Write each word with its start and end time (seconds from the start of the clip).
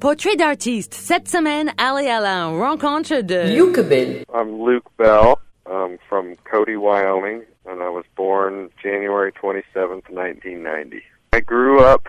Portrait 0.00 0.34
d'artiste. 0.34 0.94
Cette 0.94 1.28
semaine, 1.28 1.74
Ali 1.76 2.08
Alain 2.08 2.58
rencontre 2.58 3.20
de 3.20 3.54
Luke 3.54 3.80
Bell. 3.80 4.24
I'm 4.32 4.62
Luke 4.62 4.86
Bell. 4.96 5.38
I'm 5.66 5.98
from 6.08 6.36
Cody, 6.50 6.74
Wyoming, 6.74 7.42
and 7.66 7.82
I 7.82 7.90
was 7.90 8.06
born 8.16 8.70
January 8.82 9.30
27th, 9.30 10.08
1990. 10.08 11.02
I 11.34 11.40
grew 11.40 11.84
up 11.84 12.08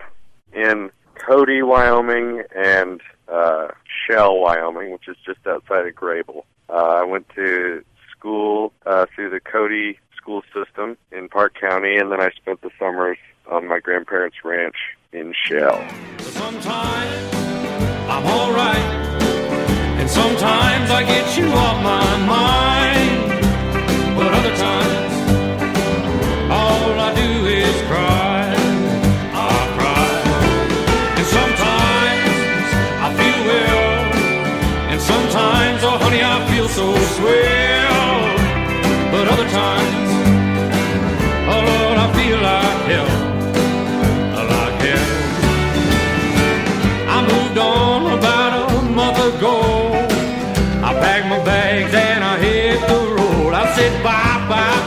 in 0.54 0.90
Cody, 1.16 1.60
Wyoming, 1.60 2.42
and 2.56 3.02
uh, 3.28 3.68
Shell, 4.08 4.38
Wyoming, 4.38 4.90
which 4.90 5.06
is 5.06 5.16
just 5.26 5.46
outside 5.46 5.86
of 5.86 5.94
Greybull. 5.94 6.44
Uh, 6.70 7.02
I 7.02 7.04
went 7.04 7.28
to 7.34 7.84
school 8.10 8.72
uh, 8.86 9.04
through 9.14 9.28
the 9.28 9.40
Cody 9.40 9.98
school 10.16 10.42
system 10.54 10.96
in 11.10 11.28
Park 11.28 11.56
County, 11.60 11.98
and 11.98 12.10
then 12.10 12.22
I 12.22 12.30
spent 12.30 12.62
the 12.62 12.70
summers 12.78 13.18
on 13.50 13.68
my 13.68 13.80
grandparents' 13.80 14.38
ranch 14.42 14.76
in 15.12 15.34
Shell. 15.46 15.84
Sometimes 16.20 17.51
I'm 18.08 18.26
alright, 18.26 18.88
and 19.98 20.08
sometimes 20.10 20.90
I 20.90 21.02
get 21.04 21.36
you 21.36 21.46
off 21.46 21.82
my 21.82 22.16
mind. 22.26 23.42
But 24.16 24.32
other 24.34 24.54
times, 24.56 24.81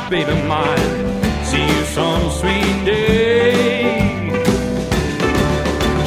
baby 0.09 0.33
mine. 0.47 1.23
See 1.43 1.65
you 1.65 1.83
some 1.85 2.29
sweet 2.31 2.85
day. 2.85 4.29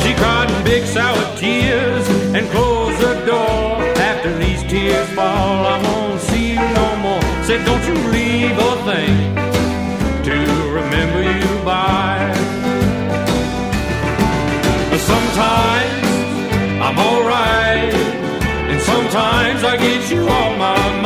She 0.02 0.14
cried 0.14 0.50
in 0.50 0.64
big 0.64 0.84
sour 0.84 1.36
tears 1.36 2.08
and 2.34 2.48
closed 2.50 3.00
the 3.00 3.14
door. 3.26 3.82
After 4.10 4.36
these 4.38 4.62
tears 4.64 5.08
fall, 5.10 5.66
I 5.66 5.82
won't 5.82 6.20
see 6.20 6.50
you 6.50 6.66
no 6.80 6.96
more. 6.96 7.22
Said 7.44 7.64
don't 7.66 7.84
you 7.88 7.96
leave 8.10 8.56
a 8.56 8.74
thing 8.88 9.34
to 10.26 10.36
remember 10.78 11.22
you 11.22 11.64
by. 11.64 12.32
But 14.90 15.00
sometimes 15.00 16.04
I'm 16.86 16.98
alright, 16.98 17.94
and 18.70 18.80
sometimes 18.80 19.64
I 19.64 19.76
get 19.76 20.10
you 20.10 20.28
on 20.28 20.58
my 20.58 20.97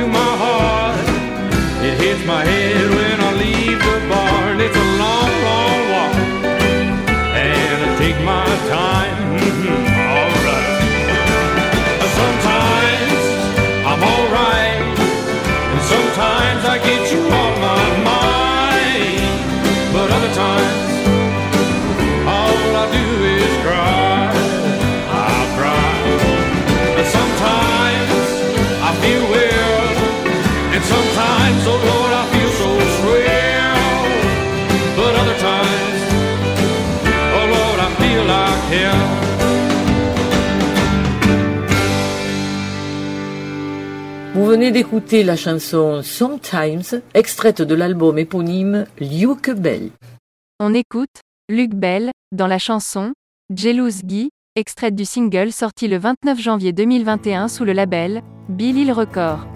to 0.00 0.06
my 0.06 0.32
heart. 0.42 0.98
It 1.84 1.94
hits 2.00 2.24
my 2.24 2.42
head 2.44 2.79
venez 44.50 44.72
d'écouter 44.72 45.22
la 45.22 45.36
chanson 45.36 46.02
Sometimes, 46.02 47.02
extraite 47.14 47.62
de 47.62 47.74
l'album 47.76 48.18
éponyme 48.18 48.84
Luke 48.98 49.50
Bell. 49.50 49.90
On 50.58 50.74
écoute 50.74 51.20
Luc 51.48 51.70
Bell 51.72 52.10
dans 52.32 52.48
la 52.48 52.58
chanson 52.58 53.12
Jealous 53.54 54.02
Guy, 54.02 54.30
extraite 54.56 54.96
du 54.96 55.04
single 55.04 55.52
sorti 55.52 55.86
le 55.86 55.98
29 55.98 56.40
janvier 56.40 56.72
2021 56.72 57.46
sous 57.46 57.64
le 57.64 57.72
label 57.72 58.22
Bill 58.48 58.76
Hill 58.76 58.90
Records. 58.90 59.46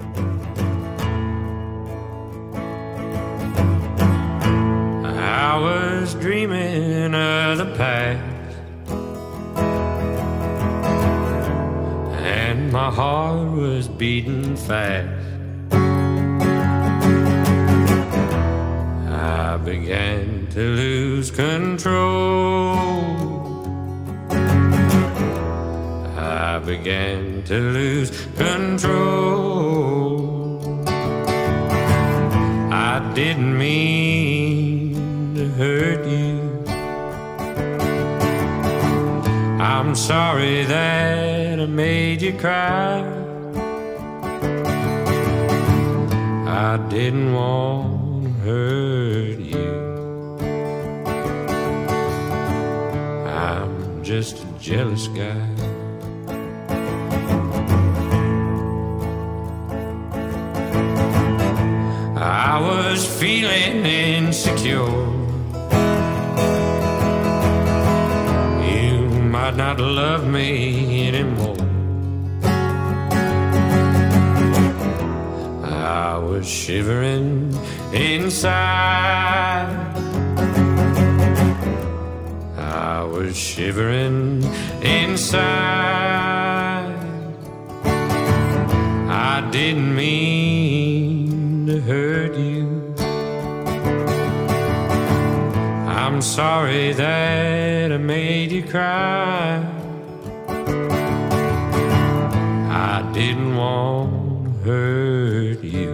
I 5.02 5.58
was 5.58 6.14
dreaming 6.20 7.14
of 7.14 7.58
the 7.58 7.76
past. 7.76 8.33
and 12.54 12.70
my 12.72 12.88
heart 12.88 13.50
was 13.50 13.88
beating 13.88 14.54
fast. 14.54 15.08
I 19.10 19.56
began 19.70 20.46
to 20.54 20.60
lose 20.60 21.32
control. 21.32 22.76
I 26.16 26.60
began 26.64 27.42
to 27.50 27.56
lose 27.78 28.10
control. 28.36 28.94
I 32.70 32.94
didn't 33.14 33.58
mean 33.58 35.34
to 35.34 35.44
hurt 35.60 36.06
you. 36.06 36.13
I'm 39.64 39.94
sorry 39.94 40.66
that 40.66 41.58
I 41.58 41.64
made 41.64 42.20
you 42.20 42.34
cry. 42.34 43.00
I 46.46 46.76
didn't 46.90 47.32
want 47.32 48.24
to 48.24 48.30
hurt 48.44 49.38
you. 49.38 49.72
I'm 53.26 54.04
just 54.04 54.44
a 54.44 54.46
jealous 54.60 55.08
guy. 55.08 55.48
I 62.20 62.60
was 62.60 63.06
feeling 63.18 63.86
insecure. 63.86 65.13
Might 69.56 69.76
not 69.76 69.78
love 69.78 70.26
me 70.26 71.06
anymore. 71.08 71.56
I 75.62 76.18
was 76.18 76.48
shivering 76.48 77.56
inside. 77.92 79.70
I 82.58 83.04
was 83.04 83.36
shivering 83.36 84.42
inside. 84.82 85.44
I 89.08 89.48
didn't 89.52 89.94
mean 89.94 90.43
sorry 96.24 96.92
that 96.94 97.92
I 97.92 97.96
made 97.98 98.50
you 98.50 98.62
cry. 98.62 99.62
I 102.70 103.10
didn't 103.12 103.54
want 103.54 104.44
to 104.44 104.70
hurt 104.70 105.62
you. 105.62 105.92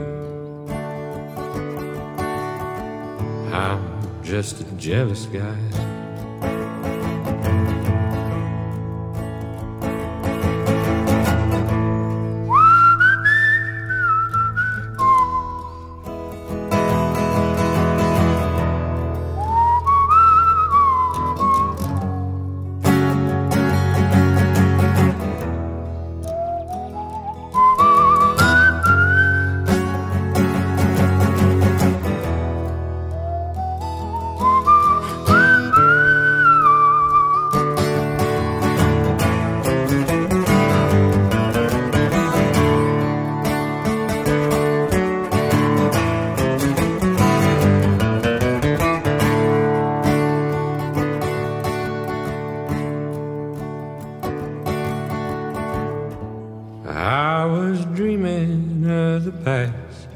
I'm 3.52 4.22
just 4.22 4.60
a 4.60 4.64
jealous 4.76 5.26
guy. 5.26 5.89
Past. 59.50 60.08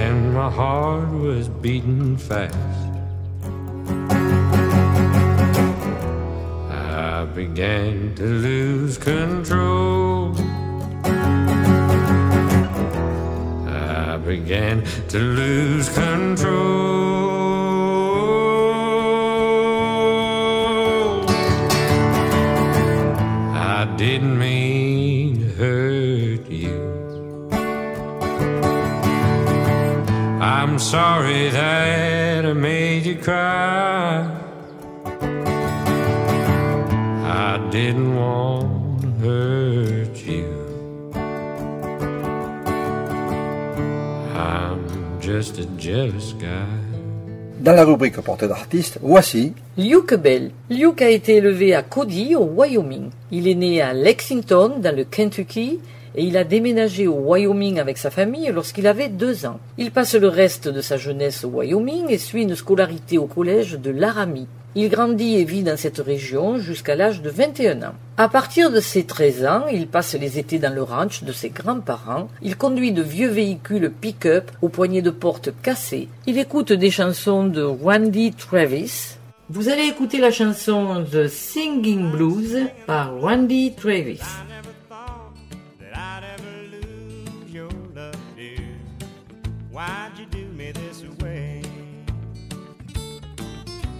And 0.00 0.18
my 0.34 0.50
heart 0.60 1.10
was 1.26 1.44
beating 1.64 2.16
fast. 2.28 2.90
I 6.70 7.24
began 7.40 8.14
to 8.20 8.26
lose 8.48 8.94
control. 8.98 10.34
I 14.04 14.16
began 14.32 14.76
to 15.12 15.18
lose 15.40 15.86
control. 15.88 17.32
I 23.78 23.80
didn't 23.96 24.36
mean 24.38 24.51
sorry 30.92 31.48
that 31.48 32.44
I 32.44 32.52
made 32.52 33.06
you 33.06 33.16
cry. 33.16 34.28
I 37.24 37.58
didn't 37.70 38.14
want 38.14 39.00
to 39.00 39.08
hurt 39.24 40.16
you. 40.26 40.52
I'm 44.36 44.80
just 45.18 45.58
a 45.58 45.64
jealous 45.78 46.34
guy. 46.38 46.68
Dans 47.62 47.74
la 47.74 47.84
rubrique 47.86 48.20
portrait 48.20 48.48
d'artiste, 48.48 48.98
voici 49.00 49.54
Luke 49.78 50.12
Bell. 50.12 50.50
Luke 50.68 51.00
a 51.00 51.08
été 51.08 51.36
élevé 51.36 51.74
à 51.74 51.82
Cody, 51.82 52.36
au 52.36 52.44
Wyoming. 52.44 53.08
Il 53.30 53.48
est 53.48 53.54
né 53.54 53.80
à 53.80 53.94
Lexington, 53.94 54.72
dans 54.78 54.94
le 54.94 55.04
Kentucky, 55.04 55.78
et 56.14 56.24
il 56.24 56.36
a 56.36 56.44
déménagé 56.44 57.06
au 57.06 57.14
Wyoming 57.14 57.78
avec 57.78 57.98
sa 57.98 58.10
famille 58.10 58.50
lorsqu'il 58.52 58.86
avait 58.86 59.08
deux 59.08 59.46
ans. 59.46 59.60
Il 59.78 59.90
passe 59.90 60.14
le 60.14 60.28
reste 60.28 60.68
de 60.68 60.80
sa 60.80 60.96
jeunesse 60.96 61.44
au 61.44 61.48
Wyoming 61.48 62.06
et 62.08 62.18
suit 62.18 62.42
une 62.42 62.54
scolarité 62.54 63.18
au 63.18 63.26
collège 63.26 63.78
de 63.78 63.90
Laramie. 63.90 64.48
Il 64.74 64.88
grandit 64.88 65.36
et 65.36 65.44
vit 65.44 65.62
dans 65.62 65.76
cette 65.76 65.98
région 65.98 66.58
jusqu'à 66.58 66.96
l'âge 66.96 67.20
de 67.20 67.28
21 67.28 67.82
ans. 67.82 67.94
À 68.16 68.28
partir 68.28 68.70
de 68.70 68.80
ses 68.80 69.04
13 69.04 69.44
ans, 69.44 69.66
il 69.70 69.86
passe 69.86 70.14
les 70.14 70.38
étés 70.38 70.58
dans 70.58 70.74
le 70.74 70.82
ranch 70.82 71.24
de 71.24 71.32
ses 71.32 71.50
grands-parents. 71.50 72.28
Il 72.40 72.56
conduit 72.56 72.92
de 72.92 73.02
vieux 73.02 73.28
véhicules 73.28 73.90
pick-up 73.90 74.50
aux 74.62 74.70
poignées 74.70 75.02
de 75.02 75.10
porte 75.10 75.50
cassées. 75.62 76.08
Il 76.26 76.38
écoute 76.38 76.72
des 76.72 76.90
chansons 76.90 77.44
de 77.44 77.62
Randy 77.62 78.32
Travis. 78.32 79.18
Vous 79.50 79.68
allez 79.68 79.84
écouter 79.84 80.18
la 80.18 80.30
chanson 80.30 81.04
The 81.04 81.28
Singing 81.28 82.10
Blues 82.10 82.56
par 82.86 83.20
Randy 83.20 83.74
Travis. 83.74 84.20
Why'd 89.82 90.16
you 90.16 90.26
do 90.26 90.46
me 90.52 90.70
this 90.70 91.02
way? 91.20 91.60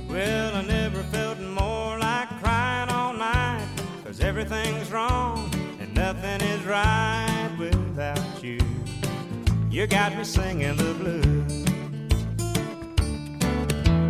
Well, 0.09 0.55
I 0.55 0.63
never 0.63 1.03
felt 1.15 1.41
more 1.41 1.99
like 1.99 2.29
crying 2.41 2.89
all 2.89 3.13
night. 3.13 3.67
Cause 4.05 4.21
everything's 4.21 4.93
wrong 4.93 5.51
and 5.81 5.93
nothing 5.93 6.41
is 6.53 6.63
right 6.67 7.53
without 7.59 8.45
you. 8.45 8.61
You 9.73 9.89
got 9.89 10.17
me 10.17 10.23
singing 10.23 10.77
the 10.77 10.95
blues. 11.01 11.65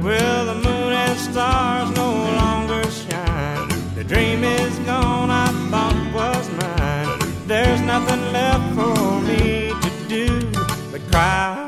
Well, 0.05 0.45
the 0.53 0.59
moon 0.67 0.93
and 1.05 1.19
stars 1.19 1.91
no 1.97 2.11
longer 2.43 2.83
shine. 2.91 3.69
The 3.95 4.05
dream 4.05 4.45
is 4.45 4.79
gone, 4.81 5.31
I 5.31 5.49
thought 5.71 5.99
was 6.13 6.47
mine. 6.61 7.47
There's 7.47 7.81
nothing 7.81 8.21
left 8.31 8.67
for 8.75 9.21
me 9.23 9.73
to 9.85 9.91
do 10.07 10.53
but 10.93 11.01
cry 11.11 11.62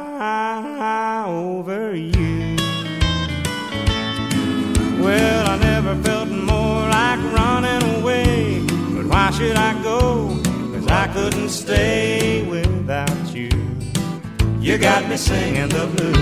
why 9.24 9.30
should 9.30 9.56
I 9.56 9.72
go? 9.82 10.38
Cause 10.74 10.86
I 10.86 11.06
couldn't 11.14 11.48
stay 11.48 12.46
without 12.46 13.34
you. 13.34 13.48
You 14.60 14.76
got 14.76 15.08
me 15.08 15.16
singing 15.16 15.70
the 15.70 15.86
blues. 15.94 16.18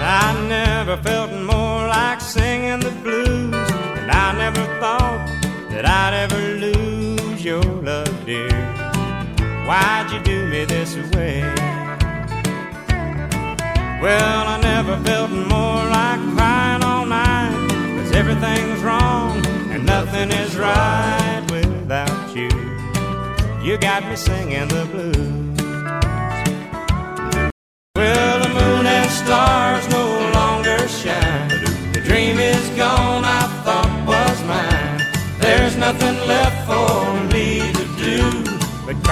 I 0.00 0.46
never 0.56 0.96
felt 0.98 1.32
more 1.32 1.88
like 1.88 2.20
singing 2.20 2.80
the 2.88 2.94
blues, 3.02 3.70
and 3.98 4.08
I 4.12 4.28
never 4.44 4.64
thought 4.80 5.26
that 5.70 5.84
I'd 5.84 6.14
ever 6.24 6.40
lose 6.66 7.44
your 7.44 7.81
Why'd 9.72 10.10
you 10.10 10.20
do 10.20 10.46
me 10.48 10.66
this 10.66 10.94
way? 11.14 11.40
Well, 14.02 14.46
I 14.46 14.60
never 14.60 15.02
felt 15.02 15.30
more 15.30 15.84
like 15.98 16.20
crying 16.36 16.84
all 16.84 17.06
night. 17.06 17.70
Cause 17.96 18.12
everything's 18.12 18.82
wrong 18.82 19.42
and 19.70 19.86
nothing 19.86 20.30
is 20.30 20.58
right 20.58 21.42
without 21.50 22.36
you. 22.36 22.50
You 23.62 23.78
got 23.78 24.06
me 24.06 24.14
singing 24.14 24.68
the 24.68 24.84
blues. 24.92 25.51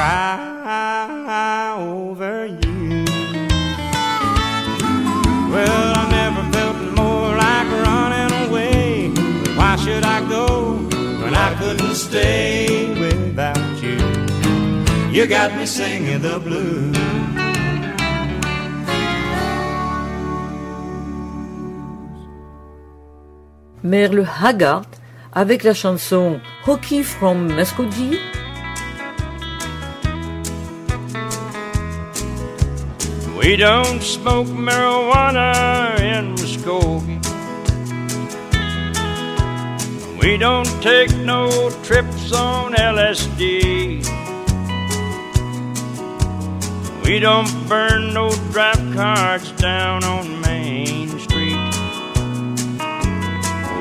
Cry 0.00 1.76
over 1.78 2.46
you. 2.46 3.04
Well, 5.52 5.88
I 6.02 6.04
never 6.18 6.44
felt 6.56 6.78
more 7.00 7.30
like 7.44 7.68
running 7.86 8.32
away. 8.44 9.10
Why 9.58 9.76
should 9.82 10.04
I 10.16 10.18
go 10.36 10.46
when 11.22 11.34
I 11.34 11.50
couldn't 11.60 11.96
stay 11.96 12.88
without 13.04 13.74
you? 13.84 13.98
You 15.14 15.26
got 15.26 15.54
me 15.58 15.66
singing 15.66 16.22
the 16.22 16.38
blues. 16.46 16.96
Merle 23.82 24.24
Haggard 24.24 24.86
avec 25.34 25.62
la 25.64 25.74
chanson 25.74 26.40
Hockey 26.64 27.02
from 27.02 27.48
Muskogee. 27.48 28.39
We 33.40 33.56
don't 33.56 34.02
smoke 34.02 34.48
marijuana 34.48 35.98
in 35.98 36.34
Muskogee. 36.34 37.16
We 40.20 40.36
don't 40.36 40.68
take 40.82 41.16
no 41.16 41.70
trips 41.82 42.32
on 42.32 42.74
LSD. 42.74 44.04
We 47.02 47.18
don't 47.18 47.50
burn 47.66 48.12
no 48.12 48.28
draft 48.52 48.92
cards 48.92 49.52
down 49.52 50.04
on 50.04 50.42
Main 50.42 51.08
Street. 51.18 51.72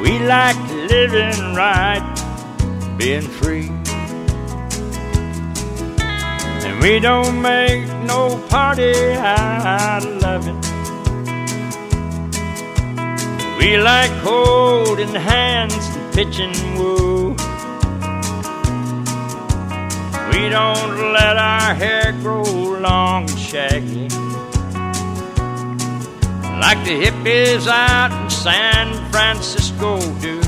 We 0.01 0.19
like 0.19 0.57
living 0.89 1.53
right, 1.53 2.95
being 2.97 3.23
free. 3.23 3.78
We 6.81 6.99
don't 6.99 7.41
make 7.41 7.87
no 8.05 8.37
party 8.49 8.93
out 9.13 10.05
of 10.05 10.21
loving. 10.21 10.59
We 13.57 13.77
like 13.77 14.11
holding 14.21 15.13
hands 15.13 15.73
and 15.75 16.13
pitching 16.13 16.55
woo. 16.77 17.31
We 20.31 20.47
don't 20.47 21.13
let 21.13 21.35
our 21.37 21.73
hair 21.73 22.13
grow 22.21 22.43
long 22.43 23.29
and 23.29 23.39
shaggy. 23.39 24.07
Like 26.63 26.83
the 26.85 26.95
hippies 27.03 27.67
out 27.67 28.11
in 28.11 28.29
San 28.29 29.11
Francisco 29.11 29.99
do. 30.21 30.39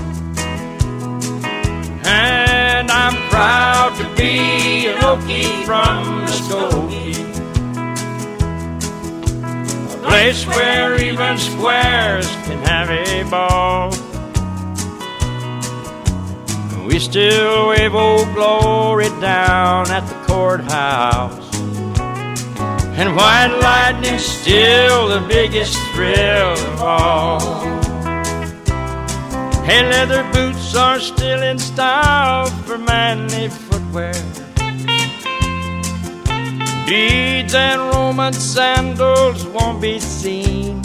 And 2.05 2.89
I'm 2.89 3.29
proud 3.29 3.97
to 3.97 4.15
be 4.15 4.87
an 4.87 4.97
Okie 4.99 5.65
from 5.65 6.20
A 6.51 6.53
place 10.03 10.45
where 10.47 11.01
even 11.01 11.37
squares 11.37 12.27
can 12.45 12.59
have 12.65 12.89
a 12.89 13.23
ball. 13.29 13.91
We 16.87 16.99
still 16.99 17.69
wave 17.69 17.95
old 17.95 18.33
glory 18.33 19.07
down 19.21 19.89
at 19.91 20.05
the 20.07 20.15
courthouse. 20.27 21.39
And 22.97 23.15
white 23.15 23.57
lightning's 23.61 24.25
still 24.25 25.07
the 25.07 25.21
biggest 25.27 25.77
thrill 25.93 26.51
of 26.51 26.81
all. 26.81 27.39
Hey, 29.63 29.89
leather 29.89 30.23
boots 30.33 30.75
are 30.75 30.99
still 30.99 31.41
in 31.41 31.57
style 31.57 32.47
for 32.65 32.77
manly 32.77 33.47
footwear. 33.47 34.13
Beads 36.91 37.55
and 37.55 37.79
Roman 37.79 38.33
sandals 38.33 39.45
won't 39.47 39.79
be 39.81 39.97
seen. 39.97 40.83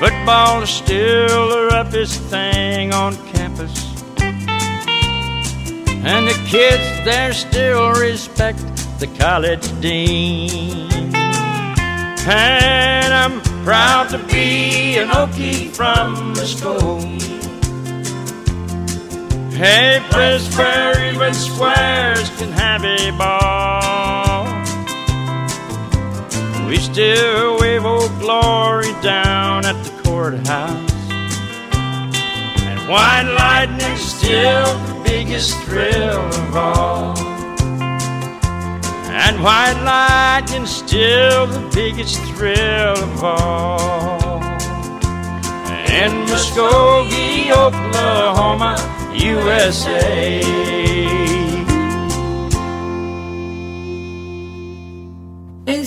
Football 0.00 0.62
is 0.62 0.70
still 0.70 1.50
the 1.50 1.68
roughest 1.70 2.18
thing 2.30 2.94
on 2.94 3.14
campus. 3.34 3.74
And 6.02 6.28
the 6.28 6.46
kids 6.48 7.04
there 7.04 7.34
still 7.34 7.90
respect 7.90 8.60
the 8.98 9.08
college 9.18 9.68
dean. 9.82 10.88
And 12.26 13.12
I'm 13.12 13.42
proud 13.66 14.08
to 14.12 14.18
be 14.32 14.96
an 14.96 15.08
Okie 15.08 15.68
from 15.76 16.32
Muskogee. 16.32 17.20
Hey, 17.20 17.39
place 19.60 20.56
where 20.56 21.12
even 21.12 21.34
squares 21.34 22.30
can 22.38 22.50
have 22.52 22.82
a 22.82 23.10
ball. 23.10 24.46
We 26.66 26.78
still 26.78 27.58
wave 27.60 27.84
old 27.84 28.10
glory 28.20 28.92
down 29.02 29.66
at 29.66 29.82
the 29.84 29.90
courthouse. 30.02 30.90
And 31.74 32.88
white 32.88 33.30
lightning's 33.38 34.00
still 34.00 34.78
the 34.86 35.02
biggest 35.04 35.54
thrill 35.64 36.20
of 36.20 36.56
all. 36.56 37.18
And 39.10 39.42
white 39.42 39.80
lightning's 39.84 40.70
still 40.70 41.46
the 41.46 41.70
biggest 41.74 42.18
thrill 42.34 42.96
of 42.96 43.24
all. 43.24 44.40
In 45.90 46.12
Muskogee, 46.28 47.50
Oklahoma, 47.50 48.76
USA. 49.22 50.40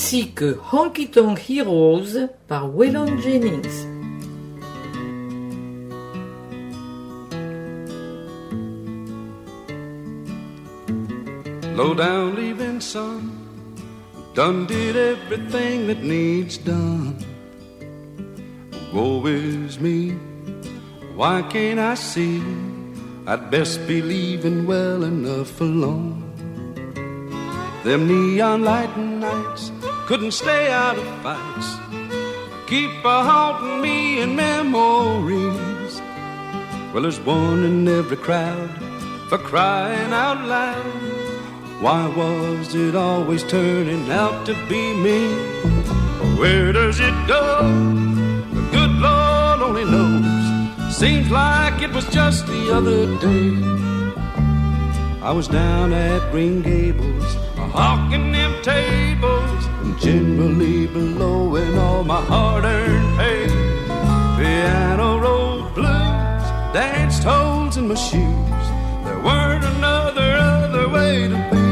ainsi 0.04 0.28
que 0.28 0.58
Honky 0.72 1.08
Tonk 1.08 1.40
Heroes 1.50 2.30
par 2.48 2.70
Waylon 2.70 3.18
Jennings. 3.22 3.88
Low 11.76 11.96
down 11.96 12.36
leaving 12.36 12.80
son, 12.80 13.32
done 14.36 14.68
did 14.68 14.96
everything 14.96 15.88
that 15.88 16.04
needs 16.04 16.58
done. 16.58 17.18
Woe 18.94 19.26
is 19.26 19.80
me, 19.80 20.12
why 21.16 21.42
can't 21.50 21.80
I 21.80 21.96
see? 21.96 22.73
I'd 23.26 23.50
best 23.50 23.88
be 23.88 24.02
leaving 24.02 24.66
well 24.66 25.02
enough 25.04 25.62
alone. 25.62 26.20
Them 27.86 28.06
neon 28.06 28.64
light 28.66 28.98
nights 28.98 29.72
couldn't 30.08 30.32
stay 30.32 30.70
out 30.70 30.98
of 30.98 31.08
fights. 31.24 31.78
Keep 32.68 32.92
a 33.06 33.24
haunting 33.24 33.82
me 33.82 34.20
in 34.20 34.36
memories. 34.36 36.02
Well, 36.94 37.04
there's 37.04 37.20
one 37.22 37.64
in 37.64 37.88
every 37.88 38.18
crowd 38.18 38.70
for 39.30 39.38
crying 39.38 40.12
out 40.12 40.46
loud. 40.46 40.84
Why 41.80 42.08
was 42.08 42.76
it 42.76 42.94
always 42.94 43.44
turning 43.44 44.12
out 44.12 44.46
to 44.48 44.54
be 44.68 44.94
me? 44.96 45.34
Where 46.38 46.74
does 46.74 47.00
it 47.00 47.16
go? 47.28 47.62
The 48.52 48.62
good 48.72 48.92
Lord 48.92 49.62
only 49.62 49.86
knows. 49.86 50.13
Seems 50.94 51.30
like 51.30 51.82
it 51.82 51.92
was 51.92 52.06
just 52.10 52.46
the 52.48 52.72
other 52.72 53.08
day. 53.20 53.52
I 55.22 55.32
was 55.32 55.48
down 55.50 55.92
at 55.92 56.32
Green 56.32 56.62
Gables, 56.62 57.36
a 57.58 57.68
hawking 57.68 58.32
them 58.32 58.54
tables, 58.62 59.66
and 59.82 60.00
generally 60.00 60.88
blowing 60.88 61.78
all 61.78 62.04
my 62.04 62.22
hard-earned 62.22 63.18
pay. 63.18 63.48
Piano 64.38 65.20
rolled 65.20 65.74
blues, 65.76 66.44
danced 66.74 67.24
holes 67.24 67.76
in 67.76 67.88
my 67.90 67.96
shoes. 67.96 68.66
There 69.04 69.20
weren't 69.20 69.66
another 69.66 70.36
other 70.36 70.88
way 70.90 71.28
to 71.28 71.38
be. 71.52 71.68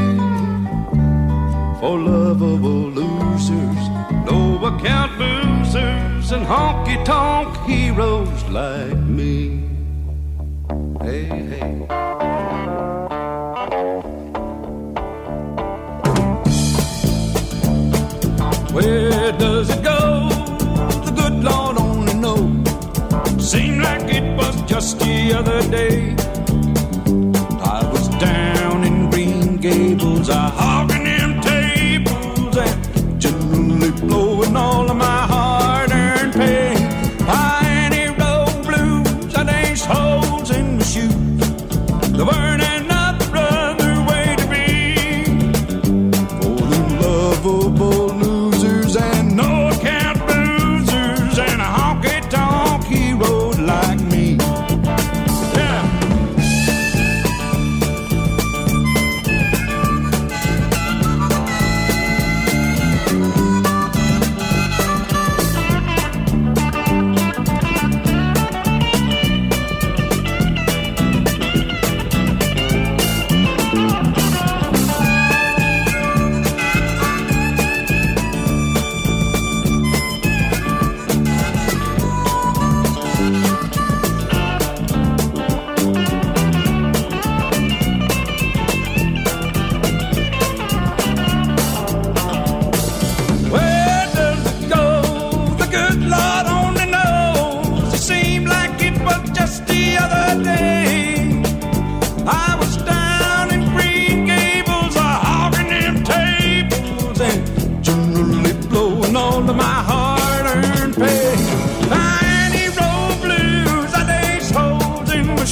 For 1.79 1.97
lovable 1.97 2.89
losers, 2.99 3.83
no 4.29 4.59
account 4.65 5.11
boozers, 5.17 5.40
and 6.33 6.45
honky 6.45 7.03
tonk 7.03 7.57
heroes 7.67 8.43
like 8.45 8.97
me. 8.97 9.67
Hey, 11.01 11.25
hey. 11.25 11.71
Where 18.71 19.31
does 19.33 19.69
it 19.71 19.83
go? 19.83 20.29
The 21.05 21.11
good 21.15 21.43
Lord 21.43 21.77
only 21.77 22.13
knows. 22.13 23.51
Seemed 23.51 23.81
like 23.81 24.13
it 24.13 24.37
was 24.37 24.61
just 24.61 24.99
the 24.99 25.33
other 25.33 25.61
day. 25.69 26.15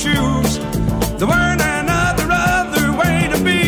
Shoes. 0.04 0.52
There 1.18 1.28
weren't 1.28 1.62
another 1.62 2.28
other 2.32 2.88
way 3.00 3.18
to 3.34 3.38
be 3.44 3.62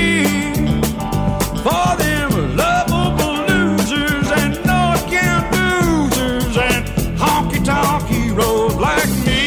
for 1.66 1.88
them 2.04 2.30
lovable 2.56 3.38
losers 3.52 4.28
and 4.42 4.54
no 4.70 4.80
account 5.00 5.46
losers 5.58 6.56
and 6.70 6.84
honky 7.20 7.60
tonk 7.66 8.08
heroes 8.08 8.76
like 8.78 9.12
me. 9.26 9.44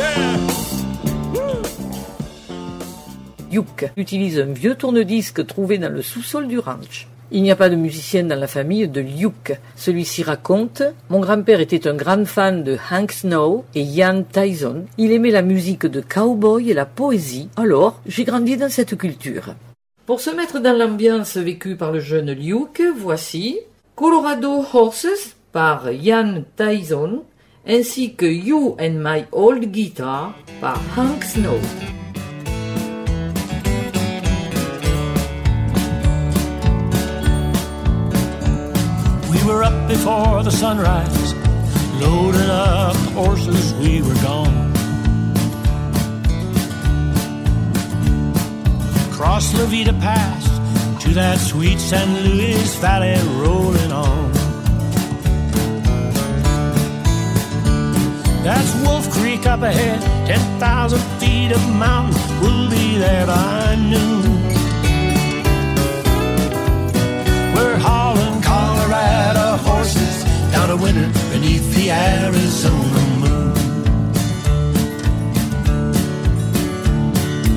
Yeah. 0.00 0.38
Utilise 3.96 4.38
un 4.38 4.52
vieux 4.54 4.74
tourne-disque 4.74 5.46
trouvé 5.46 5.76
dans 5.76 5.92
le 5.92 6.00
sous-sol 6.00 6.48
du 6.48 6.58
ranch. 6.58 7.08
Il 7.30 7.42
n'y 7.42 7.50
a 7.50 7.56
pas 7.56 7.68
de 7.68 7.76
musicien 7.76 8.22
dans 8.22 8.38
la 8.38 8.46
famille 8.46 8.86
de 8.86 9.00
Luke. 9.00 9.58
Celui-ci 9.74 10.22
raconte 10.22 10.82
Mon 11.10 11.20
grand-père 11.20 11.60
était 11.60 11.88
un 11.88 11.94
grand 11.94 12.24
fan 12.24 12.62
de 12.62 12.76
Hank 12.90 13.12
Snow 13.12 13.64
et 13.74 13.82
Ian 13.82 14.22
Tyson. 14.22 14.84
Il 14.96 15.12
aimait 15.12 15.30
la 15.30 15.42
musique 15.42 15.86
de 15.86 16.00
cowboy 16.00 16.70
et 16.70 16.74
la 16.74 16.86
poésie. 16.86 17.48
Alors, 17.56 18.00
j'ai 18.06 18.24
grandi 18.24 18.56
dans 18.56 18.70
cette 18.70 18.96
culture. 18.96 19.54
Pour 20.06 20.20
se 20.20 20.30
mettre 20.30 20.60
dans 20.60 20.76
l'ambiance 20.76 21.36
vécue 21.36 21.74
par 21.74 21.90
le 21.90 21.98
jeune 21.98 22.30
Luke, 22.30 22.82
voici 22.96 23.58
Colorado 23.96 24.64
Horses 24.72 25.36
par 25.50 25.90
Ian 25.90 26.44
Tyson 26.56 27.24
ainsi 27.66 28.14
que 28.14 28.26
You 28.26 28.76
and 28.80 29.00
My 29.02 29.24
Old 29.32 29.72
Guitar 29.72 30.34
par 30.60 30.80
Hank 30.96 31.24
Snow. 31.24 32.05
Up 39.66 39.88
before 39.88 40.44
the 40.44 40.50
sunrise, 40.52 41.34
loading 42.00 42.50
up 42.50 42.92
the 42.92 43.10
horses, 43.20 43.74
we 43.74 44.00
were 44.00 44.14
gone. 44.22 44.70
Across 49.10 49.54
La 49.58 49.66
Veta 49.66 49.92
Pass 49.94 50.44
to 51.02 51.08
that 51.14 51.38
sweet 51.38 51.80
San 51.80 52.08
Luis 52.14 52.76
Valley 52.76 53.16
rolling 53.42 53.90
on. 53.90 54.32
That's 58.44 58.72
Wolf 58.84 59.10
Creek 59.10 59.46
up 59.46 59.62
ahead, 59.62 60.00
10,000 60.28 61.00
feet 61.18 61.50
of 61.50 61.62
mountain. 61.74 62.14
We'll 62.40 62.70
be 62.70 62.98
there 62.98 63.26
by 63.26 63.74
noon. 63.74 64.22
We're 67.56 67.78
hauling 67.78 68.40
Colorado 68.42 69.35
horses 69.58 70.24
down 70.52 70.70
a 70.70 70.76
winter 70.76 71.08
beneath 71.30 71.74
the 71.74 71.90
Arizona 71.90 73.00
moon. 73.20 73.54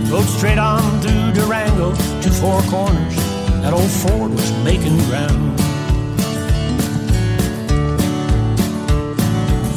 Rode 0.10 0.26
straight 0.26 0.58
on 0.58 0.82
through 1.02 1.34
Durango 1.34 1.94
to 1.94 2.32
Four 2.32 2.62
Corners. 2.64 3.16
That 3.62 3.74
old 3.74 3.90
Ford 3.90 4.32
was 4.32 4.52
making 4.64 4.98
ground. 5.10 5.60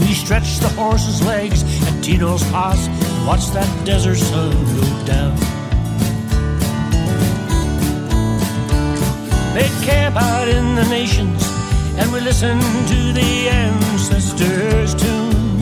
We 0.01 0.15
stretched 0.15 0.61
the 0.61 0.71
horses' 0.71 1.23
legs 1.23 1.63
at 1.63 1.95
Teec 2.03 2.21
Nos 2.21 2.43
Pos 2.51 2.87
and 2.87 3.27
watched 3.27 3.53
that 3.53 3.69
desert 3.85 4.17
sun 4.17 4.53
go 4.77 5.05
down. 5.05 5.37
They'd 9.55 9.85
camp 9.85 10.17
out 10.17 10.49
in 10.49 10.75
the 10.77 10.85
nations, 10.89 11.42
and 12.03 12.13
we 12.13 12.21
listen 12.21 12.59
to 12.93 13.13
the 13.13 13.49
ancestors' 13.49 14.95
tune. 14.95 15.59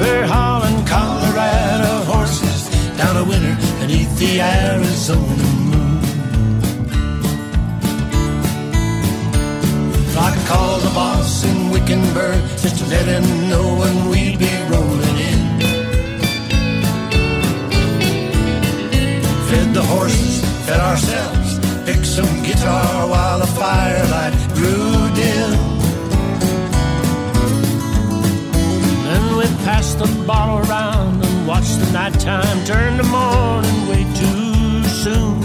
We're 0.00 0.26
hauling 0.26 0.80
Colorado 0.86 1.92
horses 2.12 2.62
down 2.96 3.16
a 3.22 3.24
winter 3.24 3.56
beneath 3.80 4.12
the 4.18 4.40
Arizona 4.40 5.46
moon. 5.70 6.00
I 10.26 10.30
called 10.48 10.82
the 10.82 10.92
boss 10.94 11.44
in 11.44 11.70
Wickenburg 11.70 12.40
just 12.62 12.78
to 12.78 12.86
let 12.86 13.06
him 13.14 13.26
know 13.50 13.66
when 13.80 14.08
we'd 14.10 14.38
be 14.38 14.54
rolling 14.72 15.16
in. 15.30 15.40
Fed 19.48 19.74
the 19.74 19.82
horses, 19.82 20.40
fed 20.66 20.80
ourselves, 20.80 21.43
picked 21.84 22.06
some 22.06 22.42
guitar 22.42 23.08
while 23.08 23.38
the 23.38 23.46
firelight 23.46 24.34
grew 24.54 25.14
dim. 25.14 25.50
Then 29.04 29.36
we 29.36 29.44
passed 29.64 29.98
the 29.98 30.24
bottle 30.26 30.58
around 30.70 31.22
and 31.24 31.46
watched 31.46 31.78
the 31.80 31.90
nighttime 31.92 32.64
turn 32.64 32.96
to 32.96 33.04
morning 33.04 33.88
way 33.88 34.04
too 34.20 34.84
soon. 35.02 35.40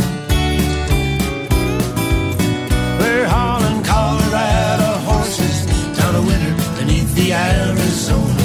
We're 2.99 3.27
hauling 3.27 3.83
Colorado 3.83 4.91
horses 5.09 5.65
down 5.97 6.15
a 6.15 6.21
winter 6.21 6.55
beneath 6.79 7.13
the 7.15 7.33
Arizona 7.33 8.38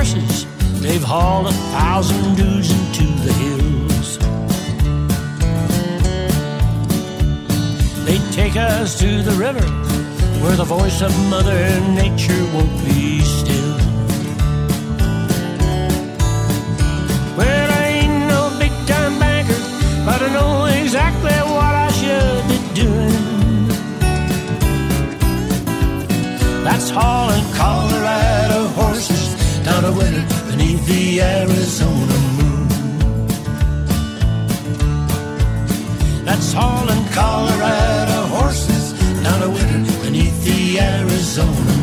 horses, 0.00 0.46
they've 0.80 1.02
hauled 1.02 1.46
a 1.46 1.52
thousand 1.76 2.34
dues 2.34 2.70
into 2.70 3.04
the 3.26 3.32
hills. 3.42 4.18
They 8.06 8.18
take 8.32 8.56
us 8.56 8.98
to 9.00 9.20
the 9.20 9.32
river 9.32 9.66
where 10.42 10.56
the 10.56 10.64
voice 10.64 11.02
of 11.02 11.12
Mother 11.28 11.60
Nature 12.02 12.44
won't 12.54 12.76
be 12.86 13.20
still. 13.20 13.76
Well, 17.36 17.68
I 17.82 17.84
ain't 18.00 18.26
no 18.34 18.42
big 18.58 18.72
time 18.86 19.18
banker, 19.18 19.60
but 20.06 20.22
I 20.22 20.32
know 20.32 20.64
exactly 20.64 21.36
what 21.56 21.74
I 21.86 21.90
should 22.00 22.42
be 22.52 22.58
doing. 22.82 23.68
That's 26.64 26.88
hauling 26.88 27.44
Colorado 27.52 28.68
horses 28.68 28.89
not 29.70 29.84
a 29.84 29.92
winner 29.92 30.26
beneath 30.50 30.84
the 30.86 31.22
Arizona 31.22 32.18
moon. 32.38 32.68
That's 36.24 36.54
all 36.54 36.86
in 36.90 37.02
Colorado 37.20 38.18
horses, 38.36 38.84
not 39.22 39.40
a 39.42 39.48
winner 39.48 39.84
beneath 40.02 40.38
the 40.44 40.80
Arizona 40.80 41.79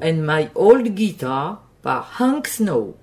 and 0.00 0.24
My 0.24 0.48
Old 0.54 0.94
Guitar 0.94 1.62
par 1.82 2.18
Hank 2.18 2.46
Snow. 2.46 2.94